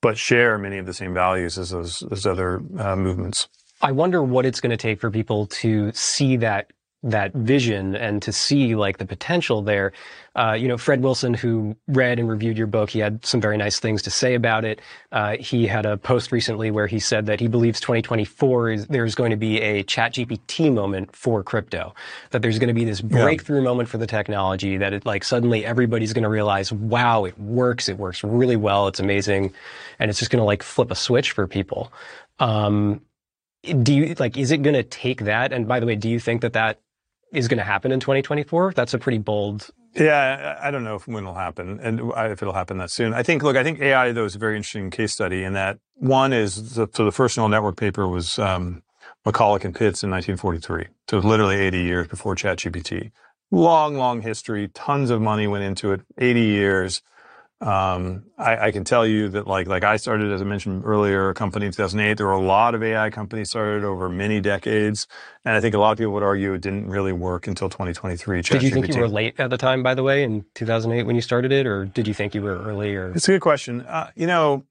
[0.04, 3.48] but share many of the same values as those as other uh, movements.
[3.82, 6.72] I wonder what it's going to take for people to see that
[7.04, 9.92] that vision and to see like the potential there.
[10.36, 13.58] Uh, you know, Fred Wilson, who read and reviewed your book, he had some very
[13.58, 14.82] nice things to say about it.
[15.12, 19.14] Uh, he had a post recently where he said that he believes 2024 is there's
[19.14, 21.94] going to be a ChatGPT moment for crypto,
[22.32, 23.66] that there's going to be this breakthrough yeah.
[23.66, 27.90] moment for the technology that it like suddenly everybody's going to realize, wow, it works.
[27.90, 28.88] It works really well.
[28.88, 29.54] It's amazing.
[30.00, 31.92] And it's just going to like flip a switch for people.
[32.40, 33.02] Um,
[33.64, 35.54] do you like, is it going to take that?
[35.54, 36.80] And by the way, do you think that that
[37.34, 38.74] is going to happen in 2024.
[38.76, 39.70] That's a pretty bold.
[39.96, 43.14] Yeah, I don't know if when it'll happen and if it'll happen that soon.
[43.14, 45.78] I think, look, I think AI though is a very interesting case study in that
[45.96, 48.82] one is the, so the first neural network paper was um,
[49.26, 50.88] McCulloch and Pitts in 1943.
[51.10, 53.12] So literally 80 years before ChatGPT.
[53.52, 54.70] Long, long history.
[54.70, 56.02] Tons of money went into it.
[56.18, 57.02] 80 years.
[57.64, 61.30] Um, I, I, can tell you that like like I started, as I mentioned earlier,
[61.30, 62.18] a company in 2008.
[62.18, 65.08] There were a lot of AI companies started over many decades,
[65.46, 68.42] and I think a lot of people would argue it didn't really work until 2023.
[68.42, 71.16] Did you think you were late at the time, by the way, in 2008 when
[71.16, 72.96] you started it, or did you think you were early?
[72.96, 73.80] Or it's a good question.
[73.82, 74.66] Uh, you know,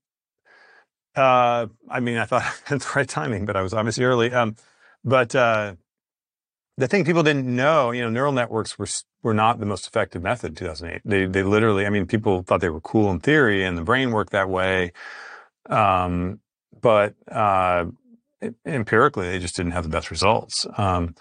[1.16, 4.34] uh, I mean, I thought I had the right timing, but I was obviously early.
[4.34, 4.55] Um,
[5.03, 5.76] but uh,
[6.78, 8.86] the thing people didn't know, you know, neural networks were
[9.22, 11.02] were not the most effective method in 2008.
[11.04, 14.10] They they literally, I mean, people thought they were cool in theory and the brain
[14.10, 14.92] worked that way,
[15.66, 16.40] um,
[16.80, 17.86] but uh,
[18.64, 20.66] empirically they just didn't have the best results.
[20.76, 21.14] Um,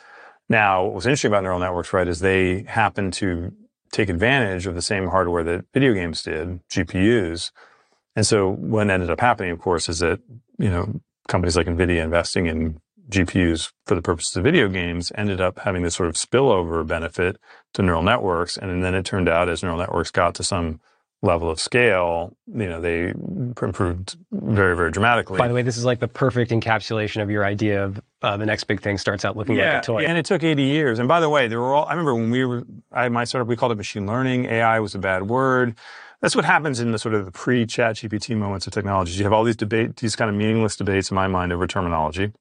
[0.50, 3.54] now, what was interesting about neural networks, right, is they happened to
[3.92, 7.52] take advantage of the same hardware that video games did, GPUs.
[8.16, 10.20] And so what ended up happening, of course, is that
[10.58, 12.80] you know companies like NVIDIA investing in
[13.10, 17.38] GPUs for the purposes of video games ended up having this sort of spillover benefit
[17.74, 18.58] to neural networks.
[18.58, 20.80] And then it turned out as neural networks got to some
[21.24, 25.38] level of scale, you know, they improved very, very dramatically.
[25.38, 28.46] By the way, this is like the perfect encapsulation of your idea of uh, the
[28.46, 30.06] next big thing starts out looking yeah, like a toy.
[30.06, 30.98] And it took 80 years.
[30.98, 33.48] And by the way, there were all, I remember when we were, I, my startup,
[33.48, 34.46] we called it machine learning.
[34.46, 35.76] AI was a bad word.
[36.22, 39.18] That's what happens in the sort of the pre-ChatGPT moments of technologies.
[39.18, 42.32] You have all these debate, these kind of meaningless debates in my mind over terminology.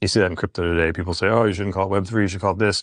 [0.00, 0.92] You see that in crypto today.
[0.92, 2.82] People say, oh, you shouldn't call it Web3, you should call it this.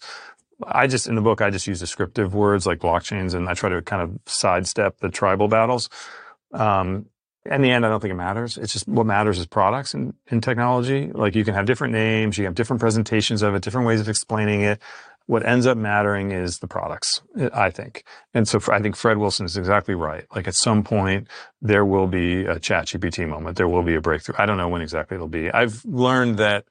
[0.66, 3.70] I just, in the book, I just use descriptive words like blockchains and I try
[3.70, 5.90] to kind of sidestep the tribal battles.
[6.54, 7.08] Um,
[7.46, 8.58] in the end, I don't think it matters.
[8.58, 11.12] It's just what matters is products in, in technology.
[11.14, 14.08] Like you can have different names, you have different presentations of it, different ways of
[14.08, 14.80] explaining it.
[15.26, 17.22] What ends up mattering is the products,
[17.54, 18.04] I think.
[18.34, 20.26] And so I think Fred Wilson is exactly right.
[20.36, 21.28] Like at some point,
[21.62, 23.56] there will be a ChatGPT moment.
[23.58, 24.36] There will be a breakthrough.
[24.38, 25.50] I don't know when exactly it'll be.
[25.50, 26.66] I've learned that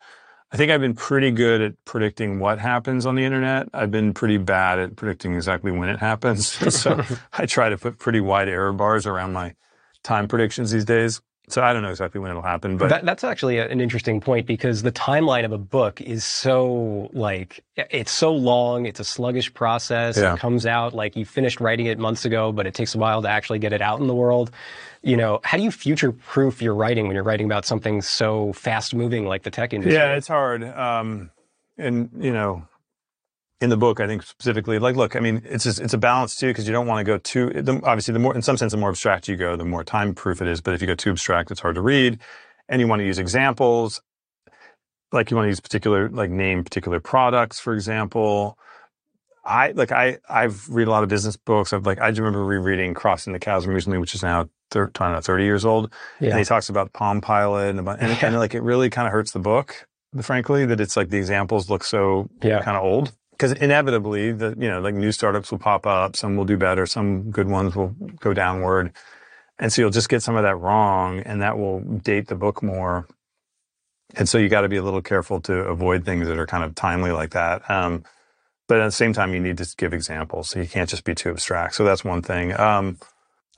[0.53, 3.69] I think I've been pretty good at predicting what happens on the internet.
[3.73, 6.47] I've been pretty bad at predicting exactly when it happens.
[6.79, 9.55] so I try to put pretty wide error bars around my
[10.03, 11.23] time predictions these days.
[11.49, 14.47] So I don't know exactly when it'll happen, but that, that's actually an interesting point
[14.47, 18.87] because the timeline of a book is so like it's so long.
[18.87, 20.17] It's a sluggish process.
[20.17, 20.35] Yeah.
[20.35, 23.23] It comes out like you finished writing it months ago, but it takes a while
[23.23, 24.51] to actually get it out in the world
[25.03, 28.53] you know, how do you future proof your writing when you're writing about something so
[28.53, 29.95] fast moving like the tech industry?
[29.95, 30.63] Yeah, it's hard.
[30.63, 31.31] Um,
[31.77, 32.67] and, you know,
[33.63, 36.35] in the book, I think specifically, like, look, I mean, it's just, it's a balance
[36.35, 37.51] too, because you don't want to go too.
[37.51, 40.15] The, obviously, the more, in some sense, the more abstract you go, the more time
[40.15, 40.61] proof it is.
[40.61, 42.19] But if you go too abstract, it's hard to read,
[42.69, 44.03] and you want to use examples,
[45.13, 48.59] like you want to use particular, like name particular products, for example.
[49.45, 51.73] I like I I've read a lot of business books.
[51.73, 55.45] I've like I remember rereading Crossing the Chasm recently, which is now thir- know, 30
[55.45, 56.31] years old, yeah.
[56.31, 58.27] and he talks about PalmPilot and about and, yeah.
[58.27, 59.89] and like it really kind of hurts the book,
[60.21, 62.63] frankly, that it's like the examples look so yeah.
[62.63, 66.17] kind of old because inevitably the you know like new startups will pop up.
[66.17, 66.87] Some will do better.
[66.87, 68.93] Some good ones will go downward.
[69.59, 72.63] And so you'll just get some of that wrong and that will date the book
[72.63, 73.07] more.
[74.15, 76.65] And so you got to be a little careful to avoid things that are kind
[76.65, 77.69] of timely like that.
[77.71, 78.05] Um,
[78.69, 81.15] but at the same time you need to give examples so you can't just be
[81.15, 81.75] too abstract.
[81.75, 82.59] So that's one thing.
[82.59, 82.99] Um,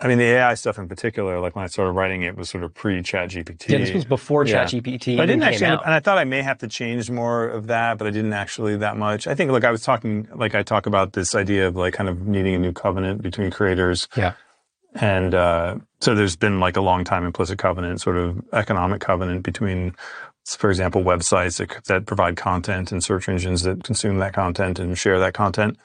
[0.00, 2.64] I mean, the AI stuff in particular, like when I started writing it, was sort
[2.64, 3.68] of pre ChatGPT.
[3.68, 4.64] Yeah, this was before yeah.
[4.64, 5.20] ChatGPT.
[5.20, 5.84] I didn't actually, out.
[5.84, 8.76] and I thought I may have to change more of that, but I didn't actually
[8.78, 9.28] that much.
[9.28, 12.08] I think, like I was talking, like I talk about this idea of like kind
[12.08, 14.08] of needing a new covenant between creators.
[14.16, 14.32] Yeah.
[14.94, 19.44] And uh, so there's been like a long time implicit covenant, sort of economic covenant
[19.44, 19.94] between,
[20.44, 24.98] for example, websites that, that provide content and search engines that consume that content and
[24.98, 25.76] share that content.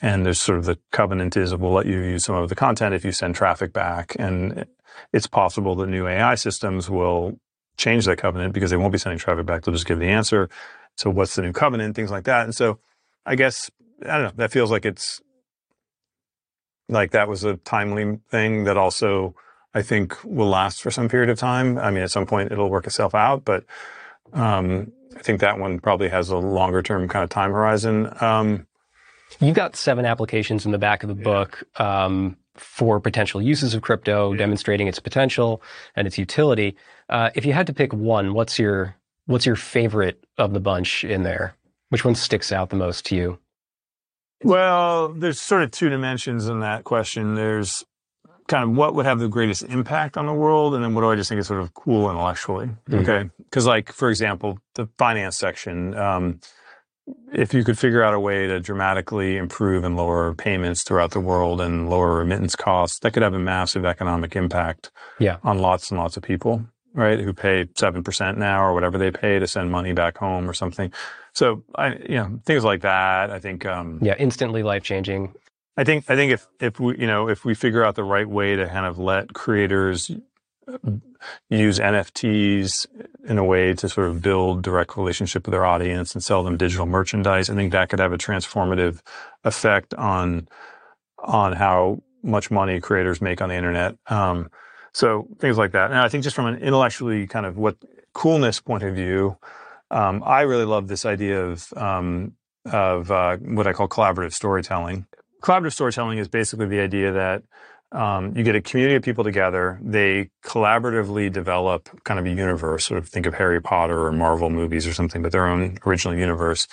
[0.00, 2.94] And there's sort of the covenant is we'll let you use some of the content
[2.94, 4.14] if you send traffic back.
[4.18, 4.66] And
[5.12, 7.38] it's possible that new AI systems will
[7.78, 9.62] change that covenant because they won't be sending traffic back.
[9.62, 10.48] They'll just give the answer.
[10.96, 11.96] So what's the new covenant?
[11.96, 12.44] Things like that.
[12.44, 12.78] And so
[13.24, 13.70] I guess,
[14.02, 15.20] I don't know, that feels like it's
[16.88, 19.34] like that was a timely thing that also
[19.74, 21.78] I think will last for some period of time.
[21.78, 23.64] I mean, at some point it'll work itself out, but
[24.32, 28.10] um, I think that one probably has a longer term kind of time horizon.
[28.20, 28.66] Um,
[29.40, 33.82] You've got seven applications in the back of the book um, for potential uses of
[33.82, 34.38] crypto, yeah.
[34.38, 35.62] demonstrating its potential
[35.94, 36.76] and its utility.
[37.08, 38.96] Uh, if you had to pick one, what's your
[39.26, 41.56] what's your favorite of the bunch in there?
[41.90, 43.38] Which one sticks out the most to you?
[44.42, 47.34] Well, there's sort of two dimensions in that question.
[47.34, 47.84] There's
[48.48, 51.10] kind of what would have the greatest impact on the world, and then what do
[51.10, 52.66] I just think is sort of cool intellectually?
[52.66, 52.94] Mm-hmm.
[52.96, 55.96] Okay, because like for example, the finance section.
[55.96, 56.40] Um,
[57.32, 61.20] if you could figure out a way to dramatically improve and lower payments throughout the
[61.20, 65.36] world and lower remittance costs, that could have a massive economic impact yeah.
[65.42, 67.20] on lots and lots of people, right?
[67.20, 70.92] Who pay 7% now or whatever they pay to send money back home or something.
[71.32, 75.34] So I, you know, things like that, I think, um, yeah, instantly life changing.
[75.76, 78.28] I think, I think if, if we, you know, if we figure out the right
[78.28, 80.10] way to kind of let creators
[81.48, 82.86] use NFTs
[83.28, 86.56] in a way to sort of build direct relationship with their audience and sell them
[86.56, 87.50] digital merchandise.
[87.50, 89.00] I think that could have a transformative
[89.44, 90.48] effect on
[91.18, 93.96] on how much money creators make on the internet.
[94.08, 94.50] Um,
[94.92, 95.90] so things like that.
[95.90, 97.76] And I think just from an intellectually kind of what
[98.12, 99.36] coolness point of view,
[99.90, 102.32] um, I really love this idea of um,
[102.64, 105.06] of uh, what I call collaborative storytelling.
[105.42, 107.42] Collaborative storytelling is basically the idea that
[107.92, 109.78] um, you get a community of people together.
[109.82, 112.86] They collaboratively develop kind of a universe.
[112.86, 116.16] Sort of think of Harry Potter or Marvel movies or something, but their own original
[116.16, 116.66] universe.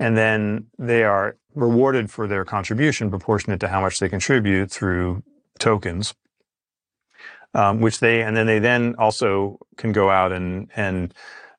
[0.00, 5.22] And then they are rewarded for their contribution proportionate to how much they contribute through
[5.58, 6.14] tokens,
[7.54, 11.14] um, which they and then they then also can go out and and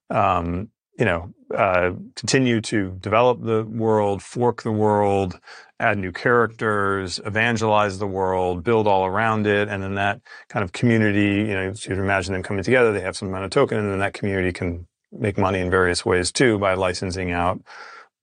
[0.09, 5.39] um, you know uh, continue to develop the world, fork the world,
[5.79, 10.71] add new characters, evangelize the world, build all around it, and then that kind of
[10.71, 13.91] community, you know, you'd imagine them coming together, they have some amount of token, and
[13.91, 17.61] then that community can make money in various ways too by licensing out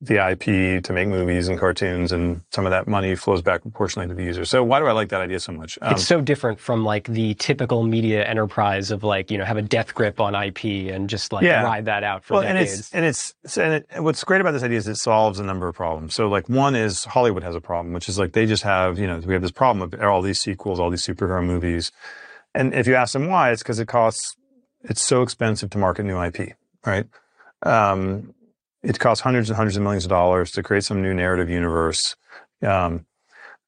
[0.03, 4.09] the IP to make movies and cartoons, and some of that money flows back proportionally
[4.09, 4.45] to the user.
[4.45, 5.79] So why do I like that idea so much?
[5.81, 9.57] Um, it's so different from like the typical media enterprise of like you know have
[9.57, 11.63] a death grip on IP and just like yeah.
[11.63, 12.91] ride that out for well, decades.
[12.93, 15.45] And it's and it's and it, what's great about this idea is it solves a
[15.45, 16.15] number of problems.
[16.15, 19.07] So like one is Hollywood has a problem, which is like they just have you
[19.07, 21.93] know we have this problem of all these sequels, all these superhero movies,
[22.57, 24.37] and if you ask them why, it's because it costs
[24.83, 26.55] it's so expensive to market new IP,
[26.85, 27.07] right?
[27.63, 28.35] Um,
[28.83, 32.17] it costs hundreds and hundreds of millions of dollars to create some new narrative universe.
[32.63, 33.07] Um,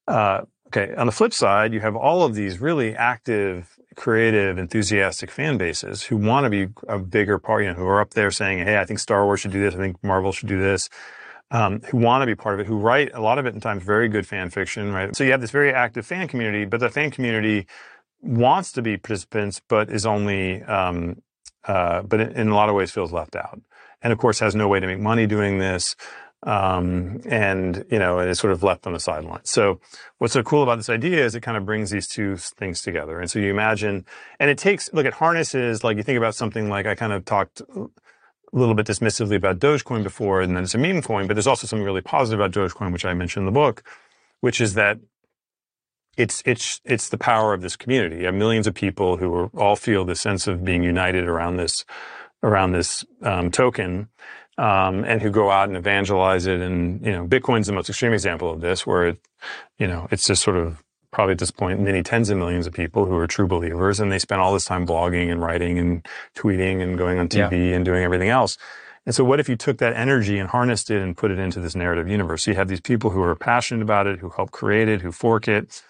[0.07, 0.93] uh, okay.
[0.95, 6.03] On the flip side, you have all of these really active, creative, enthusiastic fan bases
[6.03, 8.77] who want to be a bigger part, you know, who are up there saying, Hey,
[8.77, 9.73] I think Star Wars should do this.
[9.73, 10.89] I think Marvel should do this.
[11.51, 13.61] Um, who want to be part of it, who write a lot of it in
[13.61, 15.15] times very good fan fiction, right?
[15.15, 17.67] So you have this very active fan community, but the fan community
[18.19, 21.21] wants to be participants, but is only, um,
[21.65, 23.61] uh, but in, in a lot of ways feels left out
[24.05, 25.95] and of course has no way to make money doing this.
[26.43, 29.49] Um, and you know, and it's sort of left on the sidelines.
[29.49, 29.79] So,
[30.19, 33.19] what's so cool about this idea is it kind of brings these two things together.
[33.19, 34.05] And so you imagine,
[34.39, 35.83] and it takes look at harnesses.
[35.83, 37.87] Like you think about something like I kind of talked a
[38.53, 41.65] little bit dismissively about Dogecoin before, and then it's a meme coin, but there's also
[41.65, 43.81] something really positive about Dogecoin, which I mentioned in the book,
[44.41, 44.99] which is that
[46.15, 48.17] it's it's it's the power of this community.
[48.17, 51.57] You have millions of people who are, all feel the sense of being united around
[51.57, 51.85] this
[52.45, 54.07] around this um, token,
[54.57, 56.61] um, and who go out and evangelize it.
[56.61, 59.19] And you know, Bitcoin's the most extreme example of this, where it,
[59.77, 60.81] you know, it's just sort of
[61.11, 64.11] probably at this point many tens of millions of people who are true believers, and
[64.11, 67.75] they spend all this time blogging and writing and tweeting and going on TV yeah.
[67.75, 68.57] and doing everything else.
[69.05, 71.59] And so, what if you took that energy and harnessed it and put it into
[71.59, 72.43] this narrative universe?
[72.43, 75.11] So you have these people who are passionate about it, who help create it, who
[75.11, 75.83] fork it,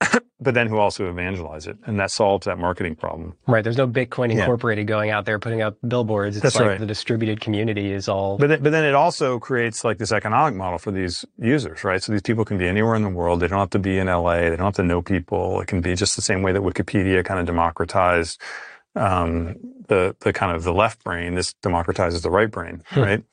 [0.40, 3.34] but then who also evangelize it, and that solves that marketing problem.
[3.46, 3.64] Right.
[3.64, 4.94] There's no Bitcoin Incorporated yeah.
[4.94, 6.36] going out there putting up billboards.
[6.36, 6.80] It's That's like right.
[6.80, 8.36] the distributed community is all.
[8.36, 12.02] But then, but then it also creates like this economic model for these users, right?
[12.02, 13.40] So these people can be anywhere in the world.
[13.40, 14.40] They don't have to be in LA.
[14.40, 15.60] They don't have to know people.
[15.60, 18.40] It can be just the same way that Wikipedia kind of democratized
[18.94, 19.56] um,
[19.88, 21.34] the the kind of the left brain.
[21.34, 23.00] This democratizes the right brain, hmm.
[23.00, 23.24] right?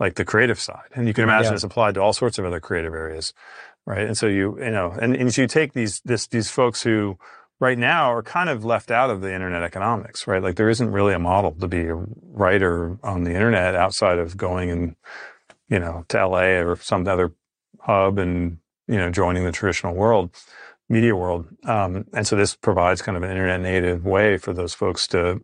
[0.00, 1.56] like the creative side, and you can imagine yeah.
[1.56, 3.34] it's applied to all sorts of other creative areas
[3.90, 4.06] right?
[4.06, 7.18] And so you you know, and, and so you take these this these folks who
[7.58, 10.42] right now are kind of left out of the internet economics, right?
[10.42, 14.36] Like there isn't really a model to be a writer on the internet outside of
[14.36, 14.96] going and
[15.68, 17.32] you know to LA or some other
[17.80, 20.30] hub and you know joining the traditional world
[20.88, 24.74] media world um, and so this provides kind of an internet native way for those
[24.74, 25.40] folks to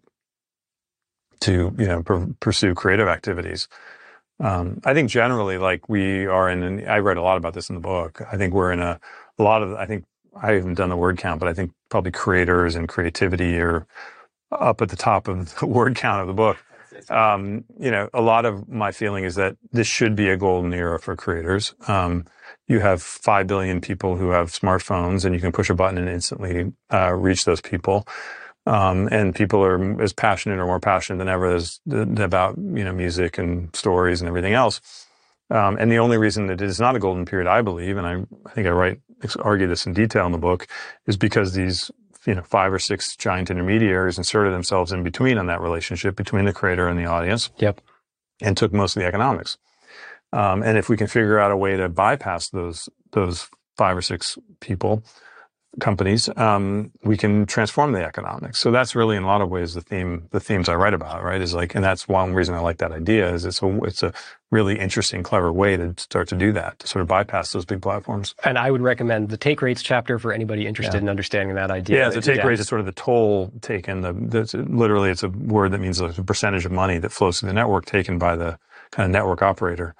[1.40, 3.68] to you know pr- pursue creative activities
[4.40, 7.68] um, I think generally, like we are in, and I read a lot about this
[7.68, 8.22] in the book.
[8.30, 9.00] I think we're in a,
[9.38, 10.04] a lot of, I think
[10.40, 13.86] I haven't done the word count, but I think probably creators and creativity are
[14.52, 16.58] up at the top of the word count of the book.
[17.10, 20.72] Um, you know, a lot of my feeling is that this should be a golden
[20.72, 21.74] era for creators.
[21.88, 22.24] Um,
[22.68, 26.08] you have 5 billion people who have smartphones and you can push a button and
[26.08, 28.06] instantly uh, reach those people.
[28.66, 32.92] Um, and people are as passionate or more passionate than ever as, about you know
[32.92, 34.80] music and stories and everything else.
[35.50, 38.06] Um, and the only reason that it is not a golden period, I believe, and
[38.06, 38.14] I,
[38.48, 39.00] I think I write
[39.38, 40.66] argue this in detail in the book,
[41.06, 41.90] is because these
[42.26, 46.44] you know five or six giant intermediaries inserted themselves in between on that relationship between
[46.44, 47.50] the creator and the audience.
[47.58, 47.80] Yep.
[48.42, 49.56] And took most of the economics.
[50.32, 54.02] Um, and if we can figure out a way to bypass those those five or
[54.02, 55.04] six people,
[55.80, 58.58] companies, um, we can transform the economics.
[58.58, 61.22] So that's really, in a lot of ways, the theme, the themes I write about,
[61.22, 61.40] right?
[61.40, 64.12] Is like, and that's one reason I like that idea is it's a, it's a
[64.50, 67.82] really interesting, clever way to start to do that, to sort of bypass those big
[67.82, 68.34] platforms.
[68.44, 71.02] And I would recommend the take rates chapter for anybody interested yeah.
[71.02, 71.98] in understanding that idea.
[71.98, 72.46] Yeah, the take yeah.
[72.46, 74.00] rate is sort of the toll taken.
[74.00, 77.48] The, the literally, it's a word that means a percentage of money that flows through
[77.48, 78.58] the network taken by the
[78.92, 79.94] kind of network operator.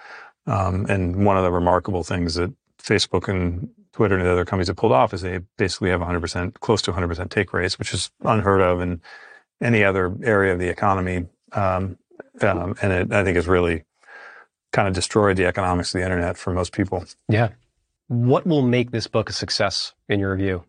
[0.46, 4.66] Um, and one of the remarkable things that Facebook and Twitter and the other companies
[4.66, 8.10] have pulled off is they basically have 100%, close to 100% take rates, which is
[8.22, 9.00] unheard of in
[9.62, 11.24] any other area of the economy.
[11.52, 11.96] Um,
[12.42, 13.84] um, and it, I think, has really
[14.70, 17.06] kind of destroyed the economics of the internet for most people.
[17.26, 17.48] Yeah.
[18.08, 20.64] What will make this book a success in your view?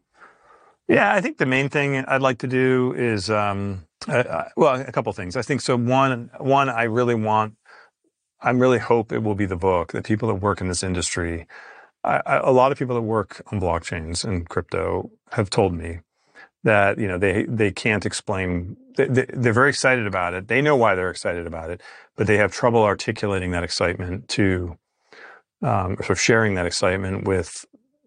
[0.87, 4.91] Yeah, I think the main thing I'd like to do is, um, uh, well, a
[4.93, 5.35] couple things.
[5.35, 5.75] I think so.
[5.75, 7.55] One, one, I really want,
[8.39, 11.45] I really hope it will be the book that people that work in this industry
[12.07, 15.99] I, I, a lot of people that work on blockchains and crypto have told me
[16.63, 18.77] that you know they they can't explain.
[18.95, 20.47] They, they, are very excited about it.
[20.47, 21.81] They know why they're excited about it,
[22.15, 24.77] but they have trouble articulating that excitement to,
[25.61, 27.65] um, sort of sharing that excitement with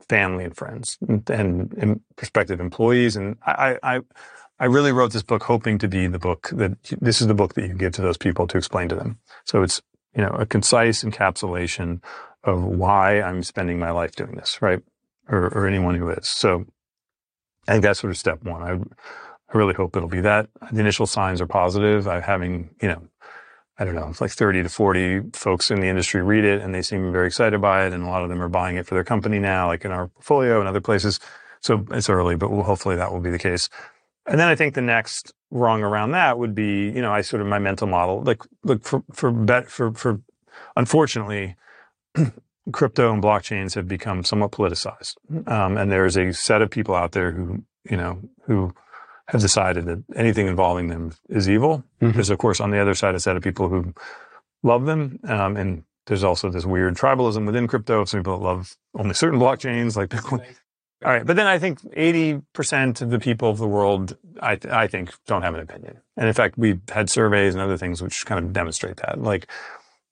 [0.08, 3.14] family and friends and, and, and prospective employees.
[3.14, 4.00] And I, I
[4.58, 7.54] I really wrote this book hoping to be the book that this is the book
[7.54, 9.18] that you give to those people to explain to them.
[9.44, 9.80] So it's
[10.14, 12.02] you know a concise encapsulation
[12.44, 14.80] of why I'm spending my life doing this, right?
[15.28, 16.28] Or, or anyone who is.
[16.28, 16.64] So
[17.68, 18.62] I think that's sort of step one.
[18.62, 20.48] I, I really hope it'll be that.
[20.72, 22.08] The initial signs are positive.
[22.08, 23.02] I'm having, you know,
[23.78, 26.74] I don't know, it's like 30 to 40 folks in the industry read it and
[26.74, 27.92] they seem very excited by it.
[27.92, 30.08] And a lot of them are buying it for their company now, like in our
[30.08, 31.18] portfolio and other places.
[31.60, 33.68] So it's early, but we'll, hopefully that will be the case.
[34.26, 37.40] And then I think the next rung around that would be, you know, I sort
[37.42, 40.20] of my mental model, like, look for, for, bet, for, for,
[40.76, 41.56] unfortunately,
[42.72, 45.16] crypto and blockchains have become somewhat politicized.
[45.46, 48.72] Um, and there's a set of people out there who, you know, who
[49.28, 51.84] have decided that anything involving them is evil.
[52.00, 52.12] Mm-hmm.
[52.12, 53.94] There's, of course, on the other side, a set of people who
[54.62, 55.20] love them.
[55.24, 58.04] Um, and there's also this weird tribalism within crypto.
[58.04, 60.44] Some people love only certain blockchains like Bitcoin.
[61.02, 61.24] All right.
[61.24, 65.14] But then I think 80% of the people of the world, I, th- I think,
[65.26, 65.98] don't have an opinion.
[66.16, 69.20] And in fact, we've had surveys and other things which kind of demonstrate that.
[69.20, 69.50] Like,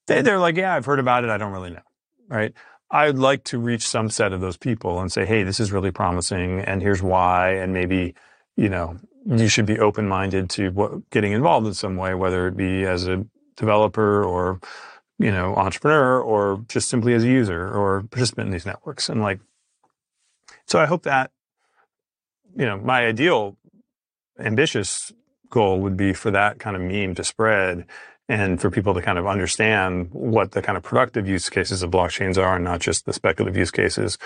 [0.06, 1.30] they, they're like, yeah, I've heard about it.
[1.30, 1.82] I don't really know
[2.28, 2.52] right?
[2.90, 5.90] I'd like to reach some set of those people and say, hey, this is really
[5.90, 7.50] promising and here's why.
[7.50, 8.14] And maybe,
[8.56, 8.96] you know,
[9.26, 12.84] you should be open minded to what, getting involved in some way, whether it be
[12.86, 13.26] as a
[13.56, 14.60] developer or
[15.18, 19.20] you know entrepreneur or just simply as a user or participant in these networks and
[19.20, 19.40] like
[20.66, 21.32] so i hope that
[22.56, 23.56] you know my ideal
[24.38, 25.12] ambitious
[25.50, 27.84] goal would be for that kind of meme to spread
[28.28, 31.90] and for people to kind of understand what the kind of productive use cases of
[31.90, 34.18] blockchains are and not just the speculative use cases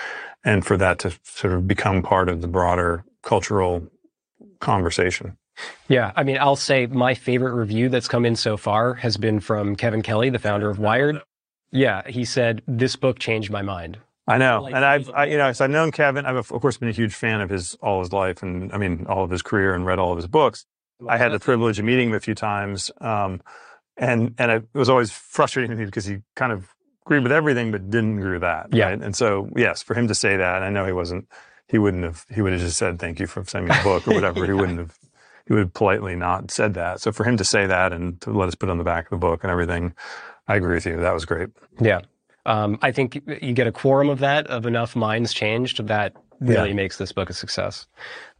[0.43, 3.87] and for that to sort of become part of the broader cultural
[4.59, 5.37] conversation
[5.87, 9.39] yeah, I mean, I'll say my favorite review that's come in so far has been
[9.39, 11.21] from Kevin Kelly, the founder of Wired.
[11.71, 13.97] Yeah, he said this book changed my mind.
[14.25, 16.25] I know, and I've I, you know, so I've known Kevin.
[16.25, 19.05] I've of course been a huge fan of his all his life, and I mean
[19.09, 20.65] all of his career, and read all of his books.
[21.07, 23.41] I had the privilege of meeting him a few times, um,
[23.97, 26.73] and and it was always frustrating to me because he kind of
[27.05, 28.73] agreed with everything, but didn't agree with that.
[28.73, 29.01] Yeah, right?
[29.01, 31.27] and so yes, for him to say that, I know he wasn't.
[31.67, 32.25] He wouldn't have.
[32.29, 34.45] He would have just said thank you for sending me the book or whatever.
[34.45, 34.97] He wouldn't have
[35.45, 37.01] he would have politely not said that.
[37.01, 39.09] So for him to say that and to let us put on the back of
[39.11, 39.93] the book and everything,
[40.47, 40.97] I agree with you.
[40.99, 41.49] That was great.
[41.81, 42.01] Yeah.
[42.45, 46.69] Um, I think you get a quorum of that, of enough minds changed, that really
[46.69, 46.75] yeah.
[46.75, 47.87] makes this book a success.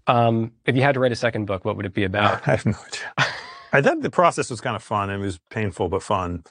[0.07, 2.41] Um, if you had to write a second book, what would it be about?
[2.47, 3.32] I have no idea.
[3.73, 5.09] I thought the process was kind of fun.
[5.09, 6.43] And it was painful, but fun.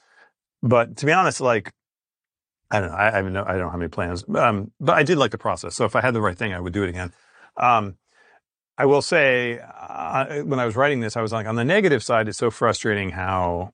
[0.63, 1.73] But to be honest, like,
[2.71, 2.97] I don't know.
[2.97, 4.25] I, I, no, I don't have any plans.
[4.35, 5.75] Um, but I did like the process.
[5.75, 7.13] So if I had the right thing, I would do it again.
[7.57, 7.97] Um,
[8.77, 12.03] I will say, uh, when I was writing this, I was like, on the negative
[12.03, 13.73] side, it's so frustrating how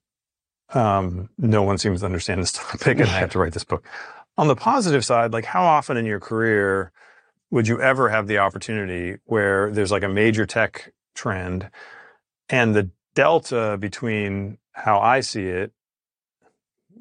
[0.74, 3.86] um, no one seems to understand this topic, and I have to write this book.
[4.36, 6.92] On the positive side, like how often in your career
[7.50, 11.70] would you ever have the opportunity where there's like a major tech trend,
[12.48, 15.72] and the delta between how I see it,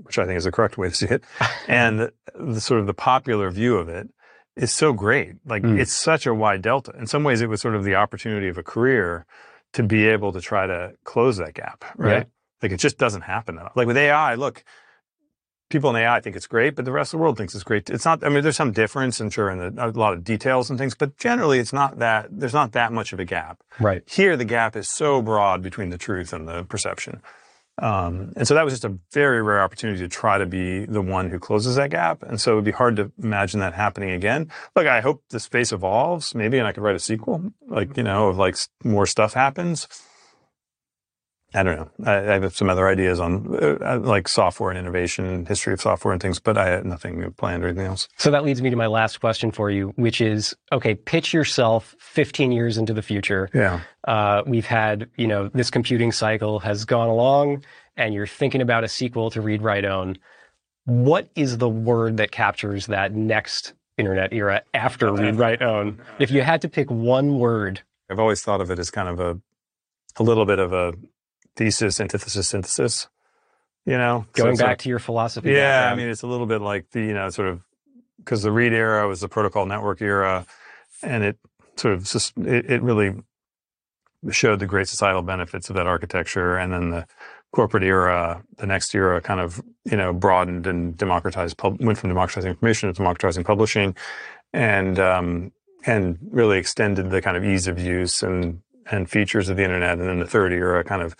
[0.02, 1.24] which I think is the correct way to see it,
[1.68, 4.10] and the, the sort of the popular view of it
[4.56, 5.36] is so great.
[5.46, 5.80] Like mm.
[5.80, 6.92] it's such a wide delta.
[6.98, 9.28] In some ways, it was sort of the opportunity of a career
[9.74, 12.26] to be able to try to close that gap, right?
[12.26, 12.64] Yeah.
[12.64, 13.60] Like it just doesn't happen.
[13.76, 14.64] Like with AI, look,
[15.70, 17.90] people in AI think it's great, but the rest of the world thinks it's great.
[17.90, 18.24] It's not.
[18.24, 20.96] I mean, there's some difference, I'm sure, in the, a lot of details and things,
[20.96, 22.28] but generally, it's not that.
[22.32, 23.64] There's not that much of a gap.
[23.80, 27.22] Right here, the gap is so broad between the truth and the perception
[27.80, 31.02] um, and so that was just a very rare opportunity to try to be the
[31.02, 32.24] one who closes that gap.
[32.24, 34.52] And so it would be hard to imagine that happening again.
[34.76, 38.04] Look, I hope the space evolves maybe, and I could write a sequel, like, you
[38.04, 39.88] know, of like more stuff happens.
[41.54, 41.90] I don't know.
[42.04, 45.74] I, I have some other ideas on uh, uh, like software and innovation, and history
[45.74, 48.10] of software and things, but I had nothing planned or anything else.
[48.18, 51.96] So that leads me to my last question for you, which is okay, pitch yourself
[52.00, 53.50] 15 years into the future.
[53.54, 53.80] Yeah.
[54.06, 57.64] Uh, we've had, you know, this computing cycle has gone along
[57.96, 60.18] and you're thinking about a sequel to Read Write Own.
[60.86, 66.00] What is the word that captures that next internet era after Read Write Own?
[66.20, 67.82] If you had to pick one word.
[68.10, 69.42] I've always thought of it as kind of a,
[70.18, 70.94] a little bit of a
[71.58, 73.08] thesis, antithesis, synthesis.
[73.86, 75.52] You know, going so back to your philosophy.
[75.52, 76.00] Yeah, background.
[76.00, 77.62] I mean, it's a little bit like the you know sort of
[78.18, 80.46] because the read era was the protocol network era,
[81.02, 81.38] and it
[81.78, 83.16] sort of it, it really
[84.30, 87.06] showed the great societal benefits of that architecture, and then the
[87.52, 92.50] corporate era, the next era, kind of you know broadened and democratized, went from democratizing
[92.52, 93.96] information to democratizing publishing,
[94.52, 95.52] and um,
[95.86, 98.62] and really extended the kind of ease of use and
[98.92, 100.00] and features of the internet.
[100.00, 101.16] And then the third era kind of,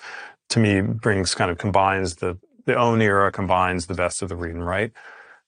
[0.50, 4.36] to me, brings kind of combines the, the own era combines the best of the
[4.36, 4.94] read and write.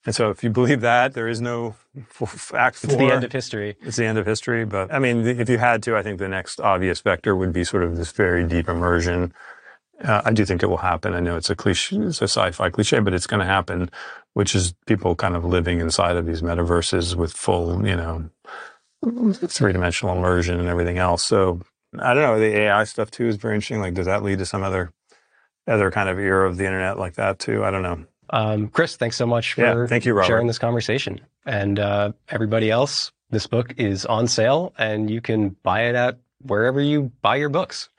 [0.05, 1.75] And so if you believe that, there is no
[2.53, 2.91] act four.
[2.91, 3.75] It's the end of history.
[3.81, 4.65] It's the end of history.
[4.65, 7.63] But I mean, if you had to, I think the next obvious vector would be
[7.63, 9.33] sort of this very deep immersion.
[10.03, 11.13] Uh, I do think it will happen.
[11.13, 13.89] I know it's a cliche, it's a sci-fi cliche, but it's going to happen,
[14.33, 18.29] which is people kind of living inside of these metaverses with full, you know,
[19.33, 21.23] three-dimensional immersion and everything else.
[21.23, 21.59] So
[21.97, 22.39] I don't know.
[22.39, 23.79] The AI stuff too is very interesting.
[23.81, 24.91] Like, does that lead to some other
[25.67, 27.63] other kind of era of the internet like that too?
[27.63, 28.05] I don't know.
[28.31, 30.27] Um, Chris, thanks so much for yeah, thank you, Robert.
[30.27, 31.19] sharing this conversation.
[31.45, 36.19] And uh, everybody else, this book is on sale, and you can buy it at
[36.41, 37.89] wherever you buy your books.